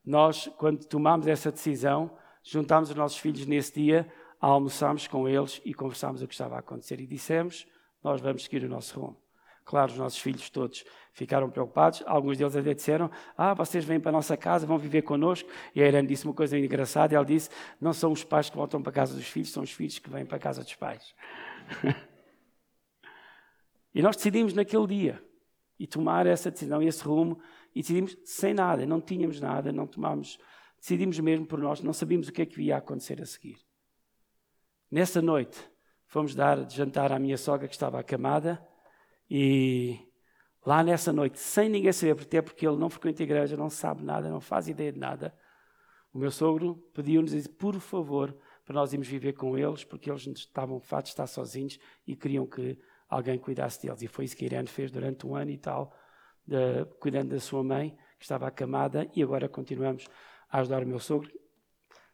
nós, 0.06 0.50
quando 0.58 0.86
tomámos 0.86 1.28
essa 1.28 1.52
decisão, 1.52 2.18
juntámos 2.44 2.90
os 2.90 2.96
nossos 2.96 3.18
filhos 3.18 3.46
nesse 3.46 3.74
dia, 3.74 4.12
almoçámos 4.40 5.08
com 5.08 5.28
eles 5.28 5.62
e 5.66 5.74
conversámos 5.74 6.22
o 6.22 6.28
que 6.28 6.34
estava 6.34 6.56
a 6.56 6.60
acontecer 6.60 7.00
e 7.00 7.06
dissemos: 7.06 7.68
Nós 8.04 8.22
vamos 8.22 8.44
seguir 8.44 8.64
o 8.64 8.70
nosso 8.70 9.00
rumo. 9.00 9.29
Claro, 9.70 9.92
os 9.92 10.00
nossos 10.00 10.18
filhos 10.18 10.50
todos 10.50 10.84
ficaram 11.14 11.48
preocupados. 11.48 12.02
Alguns 12.08 12.40
deles 12.40 12.56
até 12.56 12.74
disseram: 12.74 13.12
Ah, 13.38 13.54
vocês 13.54 13.86
vêm 13.86 14.00
para 14.00 14.10
a 14.10 14.14
nossa 14.14 14.36
casa, 14.36 14.66
vão 14.66 14.80
viver 14.80 15.04
connosco. 15.04 15.48
E 15.76 15.84
a 15.84 15.88
Irene 15.88 16.08
disse 16.08 16.26
uma 16.26 16.34
coisa 16.34 16.58
engraçada: 16.58 17.16
ela 17.16 17.24
disse, 17.24 17.52
Não 17.80 17.94
são 17.94 18.12
os 18.12 18.24
pais 18.24 18.50
que 18.50 18.58
voltam 18.58 18.82
para 18.82 18.90
a 18.90 18.94
casa 18.94 19.14
dos 19.14 19.28
filhos, 19.28 19.52
são 19.52 19.62
os 19.62 19.72
filhos 19.72 20.00
que 20.00 20.10
vêm 20.10 20.26
para 20.26 20.38
a 20.38 20.40
casa 20.40 20.64
dos 20.64 20.74
pais. 20.74 21.14
e 23.94 24.02
nós 24.02 24.16
decidimos 24.16 24.56
naquele 24.56 24.88
dia 24.88 25.24
e 25.78 25.86
tomar 25.86 26.26
essa 26.26 26.50
decisão, 26.50 26.82
esse 26.82 27.04
rumo, 27.04 27.40
e 27.76 27.82
decidimos 27.82 28.18
sem 28.26 28.56
nada, 28.56 28.88
não 28.88 29.00
tínhamos 29.00 29.40
nada, 29.40 29.72
não 29.72 29.86
tomámos, 29.86 30.40
decidimos 30.80 31.20
mesmo 31.20 31.46
por 31.46 31.60
nós, 31.60 31.80
não 31.84 31.94
sabíamos 31.94 32.28
o 32.28 32.32
que 32.32 32.42
é 32.42 32.46
que 32.48 32.60
ia 32.60 32.78
acontecer 32.78 33.22
a 33.22 33.26
seguir. 33.28 33.60
Nessa 34.90 35.22
noite, 35.22 35.60
fomos 36.08 36.34
dar 36.34 36.66
de 36.66 36.76
jantar 36.76 37.12
à 37.12 37.20
minha 37.20 37.38
sogra 37.38 37.68
que 37.68 37.76
estava 37.76 38.00
acamada 38.00 38.68
e 39.30 40.00
lá 40.66 40.84
nessa 40.84 41.14
noite, 41.14 41.40
sem 41.40 41.70
ninguém 41.70 41.92
saber, 41.92 42.22
até 42.22 42.42
porque 42.42 42.68
ele 42.68 42.78
não 42.78 42.90
frequenta 42.90 43.24
a 43.24 43.26
igreja, 43.26 43.56
não 43.56 43.70
sabe 43.70 44.04
nada, 44.04 44.30
não 44.30 44.42
faz 44.42 44.68
ideia 44.68 44.92
de 44.92 45.00
nada, 45.00 45.34
o 46.12 46.18
meu 46.18 46.32
sogro 46.32 46.76
pediu-nos, 46.94 47.48
por 47.48 47.80
favor, 47.80 48.36
para 48.66 48.74
nós 48.74 48.94
irmos 48.94 49.08
viver 49.08 49.34
com 49.34 49.58
eles, 49.58 49.84
porque 49.84 50.10
eles 50.10 50.26
estavam 50.26 50.80
fartos 50.80 51.10
de 51.10 51.14
estar 51.14 51.28
sozinhos 51.28 51.80
e 52.06 52.16
queriam 52.16 52.48
que 52.48 52.80
alguém 53.08 53.38
cuidasse 53.38 53.82
deles. 53.82 54.02
E 54.02 54.08
foi 54.08 54.26
isso 54.26 54.36
que 54.36 54.44
a 54.46 54.48
Irene 54.48 54.68
fez 54.68 54.92
durante 54.92 55.26
um 55.26 55.36
ano 55.36 55.52
e 55.52 55.58
tal, 55.58 55.94
de, 56.46 56.86
cuidando 57.00 57.30
da 57.30 57.40
sua 57.40 57.64
mãe, 57.64 57.96
que 58.18 58.26
estava 58.26 58.48
acamada, 58.48 59.10
e 59.16 59.22
agora 59.22 59.48
continuamos 59.48 60.08
a 60.50 60.60
ajudar 60.60 60.84
o 60.84 60.88
meu 60.88 61.00
sogro. 61.00 61.32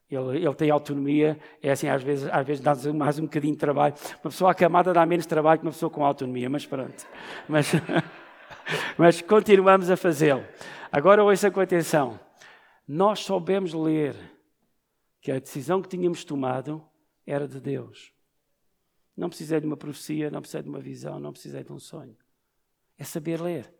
Ele, 0.09 0.37
ele, 0.45 0.53
tem 0.53 0.69
autonomia, 0.69 1.37
é 1.61 1.71
assim, 1.71 1.87
às 1.87 2.03
vezes, 2.03 2.29
às 2.31 2.45
vezes 2.45 2.61
dá 2.61 2.75
mais 2.93 3.17
um 3.17 3.23
bocadinho 3.23 3.53
de 3.53 3.59
trabalho. 3.59 3.95
Uma 4.23 4.29
pessoa 4.29 4.51
acamada 4.51 4.93
dá 4.93 5.05
menos 5.05 5.25
trabalho 5.25 5.59
que 5.59 5.65
uma 5.65 5.71
pessoa 5.71 5.89
com 5.89 6.05
autonomia, 6.05 6.49
mas 6.49 6.65
pronto. 6.65 7.07
Mas, 7.47 7.71
mas 8.97 9.21
continuamos 9.21 9.89
a 9.89 9.97
fazê-lo. 9.97 10.45
Agora 10.91 11.23
ouça 11.23 11.49
com 11.49 11.59
atenção. 11.59 12.19
Nós 12.87 13.19
soubemos 13.21 13.73
ler 13.73 14.15
que 15.19 15.31
a 15.31 15.39
decisão 15.39 15.81
que 15.81 15.89
tínhamos 15.89 16.23
tomado 16.23 16.87
era 17.25 17.47
de 17.47 17.59
Deus. 17.59 18.13
Não 19.17 19.27
precisei 19.27 19.59
de 19.59 19.65
uma 19.65 19.75
profecia, 19.75 20.29
não 20.29 20.39
precisei 20.39 20.61
de 20.61 20.69
uma 20.69 20.79
visão, 20.79 21.19
não 21.19 21.31
precisei 21.31 21.63
de 21.63 21.71
um 21.71 21.79
sonho. 21.79 22.15
É 22.97 23.03
saber 23.03 23.41
ler. 23.41 23.74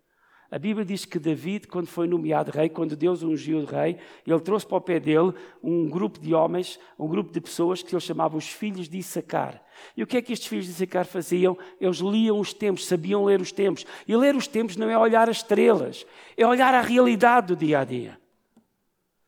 A 0.56 0.58
Bíblia 0.58 0.86
diz 0.86 1.04
que 1.04 1.20
David, 1.20 1.68
quando 1.68 1.88
foi 1.88 2.08
nomeado 2.08 2.50
rei, 2.50 2.70
quando 2.70 2.96
Deus 2.96 3.22
ungiu 3.22 3.58
o 3.58 3.66
rei, 3.66 3.98
ele 4.26 4.40
trouxe 4.40 4.66
para 4.66 4.78
o 4.78 4.80
pé 4.80 5.02
dele 5.02 5.34
um 5.62 5.90
grupo 5.90 6.18
de 6.18 6.34
homens, 6.34 6.80
um 6.98 7.10
grupo 7.10 7.30
de 7.30 7.42
pessoas 7.42 7.84
que 7.84 7.94
ele 7.94 8.00
chamava 8.00 8.38
os 8.38 8.48
filhos 8.48 8.88
de 8.88 8.98
Issacar. 8.98 9.62
E 9.98 10.02
o 10.02 10.08
que 10.08 10.16
é 10.16 10.22
que 10.22 10.32
estes 10.32 10.48
filhos 10.48 10.64
de 10.64 10.72
Issacar 10.72 11.04
faziam? 11.04 11.58
Eles 11.78 11.98
liam 11.98 12.40
os 12.40 12.54
tempos, 12.54 12.88
sabiam 12.88 13.26
ler 13.26 13.42
os 13.42 13.52
tempos. 13.52 13.86
E 14.08 14.16
ler 14.16 14.34
os 14.34 14.48
tempos 14.48 14.78
não 14.78 14.90
é 14.90 14.98
olhar 14.98 15.30
as 15.30 15.36
estrelas, 15.36 16.06
é 16.38 16.48
olhar 16.48 16.74
a 16.74 16.80
realidade 16.80 17.48
do 17.48 17.58
dia 17.58 17.80
a 17.80 17.84
dia. 17.84 18.18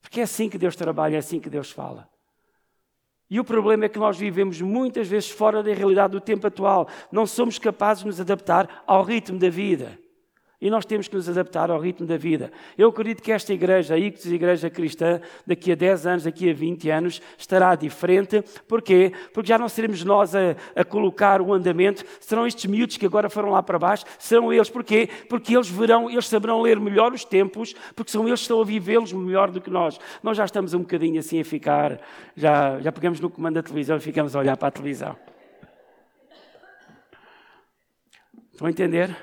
Porque 0.02 0.22
é 0.22 0.24
assim 0.24 0.48
que 0.48 0.58
Deus 0.58 0.78
trabalha, 0.78 1.18
é 1.18 1.20
assim 1.20 1.42
que 1.42 1.50
Deus 1.50 1.70
fala. 1.70 2.10
E 3.30 3.38
o 3.38 3.44
problema 3.44 3.84
é 3.84 3.90
que 3.90 4.00
nós 4.00 4.18
vivemos 4.18 4.62
muitas 4.62 5.10
vezes 5.10 5.30
fora 5.30 5.62
da 5.62 5.74
realidade 5.74 6.14
do 6.14 6.22
tempo 6.22 6.48
atual. 6.48 6.88
Não 7.12 7.28
somos 7.28 7.60
capazes 7.60 8.04
de 8.04 8.08
nos 8.08 8.22
adaptar 8.22 8.86
ao 8.88 9.04
ritmo 9.04 9.38
da 9.38 9.50
vida. 9.50 10.00
E 10.60 10.72
nós 10.72 10.86
temos 10.86 11.08
que 11.08 11.16
nos 11.16 11.30
adaptar 11.30 11.70
ao 11.70 11.80
ritmo 11.80 12.08
da 12.08 12.18
vida. 12.18 12.52
Eu 12.76 12.90
acredito 12.90 13.22
que 13.22 13.32
esta 13.32 13.54
igreja, 13.54 13.94
a 13.94 13.98
Ictus 13.98 14.26
Igreja 14.26 14.72
Cristã, 14.72 15.22
daqui 15.46 15.72
a 15.72 15.76
10 15.76 16.08
anos, 16.08 16.24
daqui 16.24 16.50
a 16.50 16.54
20 16.54 16.90
anos, 16.90 17.22
estará 17.38 17.76
diferente. 17.76 18.44
Porquê? 18.68 19.14
Porque 19.32 19.50
já 19.50 19.60
não 19.60 19.70
seremos 19.70 20.04
nós 20.04 20.34
a, 20.34 20.56
a, 20.76 20.84
colocar 20.84 21.44
o 21.44 21.54
andamento, 21.54 22.04
serão 22.20 22.48
estes 22.48 22.66
miúdos 22.66 22.98
que 22.98 23.06
agora 23.06 23.30
foram 23.30 23.52
lá 23.52 23.62
para 23.62 23.78
baixo, 23.78 24.04
serão 24.18 24.52
eles. 24.52 24.68
Porquê? 24.68 25.08
Porque 25.30 25.56
eles 25.56 25.70
verão, 25.70 26.10
eles 26.10 26.28
saberão 26.28 26.60
ler 26.64 26.80
melhor 26.80 27.14
os 27.14 27.24
tempos, 27.24 27.76
porque 27.96 28.12
são 28.12 28.28
eles 28.28 28.40
que 28.40 28.46
estão 28.46 28.60
a 28.60 28.66
vivê-los 28.66 29.14
melhor 29.14 29.52
do 29.52 29.62
que 29.62 29.70
nós. 29.70 30.00
Nós 30.24 30.36
já 30.36 30.46
estamos 30.46 30.74
um 30.74 30.80
bocadinho 30.80 31.20
assim 31.20 31.40
a 31.40 31.46
ficar, 31.46 32.02
já, 32.36 32.80
já 32.80 32.92
pegamos 32.92 33.20
no 33.20 33.30
comando 33.30 33.56
da 33.56 33.64
televisão 33.64 33.98
e 33.98 34.00
ficamos 34.00 34.36
a 34.36 34.40
olhar 34.40 34.58
para 34.58 34.70
a 34.70 34.72
televisão. 34.72 35.16
Estão 38.52 38.66
a 38.66 38.72
entender? 38.72 39.16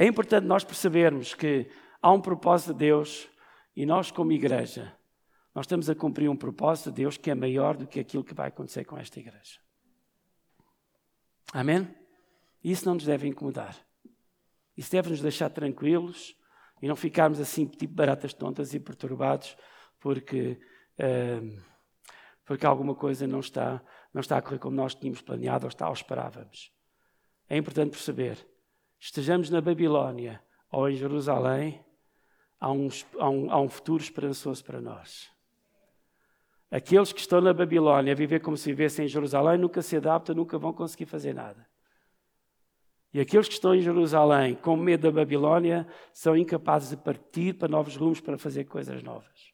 É 0.00 0.06
importante 0.06 0.46
nós 0.46 0.62
percebermos 0.62 1.34
que 1.34 1.68
há 2.00 2.12
um 2.12 2.20
propósito 2.20 2.72
de 2.72 2.78
Deus 2.78 3.28
e 3.74 3.84
nós, 3.84 4.12
como 4.12 4.30
igreja, 4.30 4.96
nós 5.52 5.66
estamos 5.66 5.90
a 5.90 5.94
cumprir 5.94 6.30
um 6.30 6.36
propósito 6.36 6.90
de 6.90 7.02
Deus 7.02 7.16
que 7.16 7.32
é 7.32 7.34
maior 7.34 7.76
do 7.76 7.84
que 7.84 7.98
aquilo 7.98 8.22
que 8.22 8.32
vai 8.32 8.46
acontecer 8.46 8.84
com 8.84 8.96
esta 8.96 9.18
igreja. 9.18 9.58
Amém? 11.52 11.92
Isso 12.62 12.86
não 12.86 12.94
nos 12.94 13.04
deve 13.04 13.26
incomodar. 13.26 13.76
Isso 14.76 14.92
deve 14.92 15.10
nos 15.10 15.20
deixar 15.20 15.50
tranquilos 15.50 16.36
e 16.80 16.86
não 16.86 16.94
ficarmos 16.94 17.40
assim, 17.40 17.66
tipo 17.66 17.92
baratas 17.92 18.32
tontas 18.32 18.72
e 18.74 18.78
perturbados 18.78 19.56
porque, 19.98 20.60
uh, 21.00 21.60
porque 22.44 22.64
alguma 22.64 22.94
coisa 22.94 23.26
não 23.26 23.40
está, 23.40 23.82
não 24.14 24.20
está 24.20 24.36
a 24.36 24.42
correr 24.42 24.60
como 24.60 24.76
nós 24.76 24.94
tínhamos 24.94 25.20
planeado 25.22 25.66
ou, 25.66 25.68
está, 25.68 25.88
ou 25.88 25.92
esperávamos. 25.92 26.72
É 27.48 27.56
importante 27.56 27.90
perceber 27.90 28.46
estejamos 28.98 29.50
na 29.50 29.60
Babilónia 29.60 30.42
ou 30.70 30.88
em 30.88 30.96
Jerusalém, 30.96 31.84
há 32.60 32.70
um, 32.70 32.88
há 33.18 33.28
um, 33.28 33.50
há 33.50 33.60
um 33.60 33.68
futuro 33.68 34.02
esperançoso 34.02 34.64
para 34.64 34.80
nós. 34.80 35.30
Aqueles 36.70 37.12
que 37.12 37.20
estão 37.20 37.40
na 37.40 37.54
Babilónia 37.54 38.12
a 38.12 38.16
viver 38.16 38.40
como 38.40 38.56
se 38.56 38.68
vivessem 38.68 39.06
em 39.06 39.08
Jerusalém 39.08 39.58
nunca 39.58 39.80
se 39.80 39.96
adaptam, 39.96 40.34
nunca 40.34 40.58
vão 40.58 40.72
conseguir 40.72 41.06
fazer 41.06 41.32
nada. 41.32 41.66
E 43.12 43.20
aqueles 43.20 43.48
que 43.48 43.54
estão 43.54 43.74
em 43.74 43.80
Jerusalém 43.80 44.54
com 44.54 44.76
medo 44.76 45.02
da 45.02 45.10
Babilónia 45.10 45.86
são 46.12 46.36
incapazes 46.36 46.90
de 46.90 46.96
partir 46.98 47.54
para 47.54 47.68
novos 47.68 47.96
rumos 47.96 48.20
para 48.20 48.36
fazer 48.36 48.64
coisas 48.64 49.02
novas. 49.02 49.52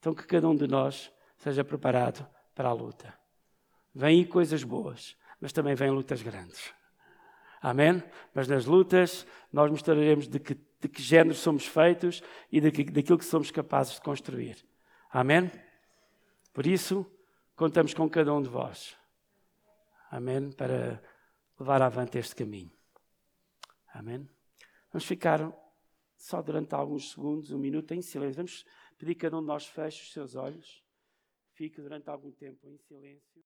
Então 0.00 0.12
que 0.12 0.26
cada 0.26 0.48
um 0.48 0.56
de 0.56 0.66
nós 0.66 1.12
seja 1.36 1.62
preparado 1.62 2.26
para 2.52 2.68
a 2.68 2.72
luta. 2.72 3.14
Vêm 3.94 4.24
coisas 4.24 4.64
boas, 4.64 5.16
mas 5.40 5.52
também 5.52 5.76
vêm 5.76 5.90
lutas 5.90 6.20
grandes. 6.20 6.74
Amém? 7.64 8.02
Mas 8.34 8.46
nas 8.46 8.66
lutas 8.66 9.26
nós 9.50 9.70
mostraremos 9.70 10.28
de 10.28 10.38
que, 10.38 10.54
de 10.54 10.86
que 10.86 11.00
género 11.00 11.34
somos 11.34 11.64
feitos 11.66 12.22
e 12.52 12.60
de 12.60 12.70
que, 12.70 12.84
daquilo 12.84 13.16
que 13.16 13.24
somos 13.24 13.50
capazes 13.50 13.94
de 13.94 14.02
construir. 14.02 14.62
Amém? 15.08 15.50
Por 16.52 16.66
isso, 16.66 17.10
contamos 17.56 17.94
com 17.94 18.06
cada 18.06 18.34
um 18.34 18.42
de 18.42 18.50
vós. 18.50 18.94
Amém? 20.10 20.52
Para 20.52 21.02
levar 21.58 21.80
avante 21.80 22.18
este 22.18 22.36
caminho. 22.36 22.70
Amém? 23.94 24.28
Vamos 24.92 25.06
ficar 25.06 25.50
só 26.18 26.42
durante 26.42 26.74
alguns 26.74 27.12
segundos, 27.12 27.50
um 27.50 27.58
minuto, 27.58 27.94
em 27.94 28.02
silêncio. 28.02 28.36
Vamos 28.36 28.66
pedir 28.98 29.14
que 29.14 29.22
cada 29.22 29.38
um 29.38 29.40
de 29.40 29.46
nós 29.46 29.66
feche 29.66 30.02
os 30.02 30.12
seus 30.12 30.34
olhos. 30.34 30.84
Fique 31.54 31.80
durante 31.80 32.10
algum 32.10 32.30
tempo 32.30 32.68
em 32.68 32.76
silêncio. 32.76 33.42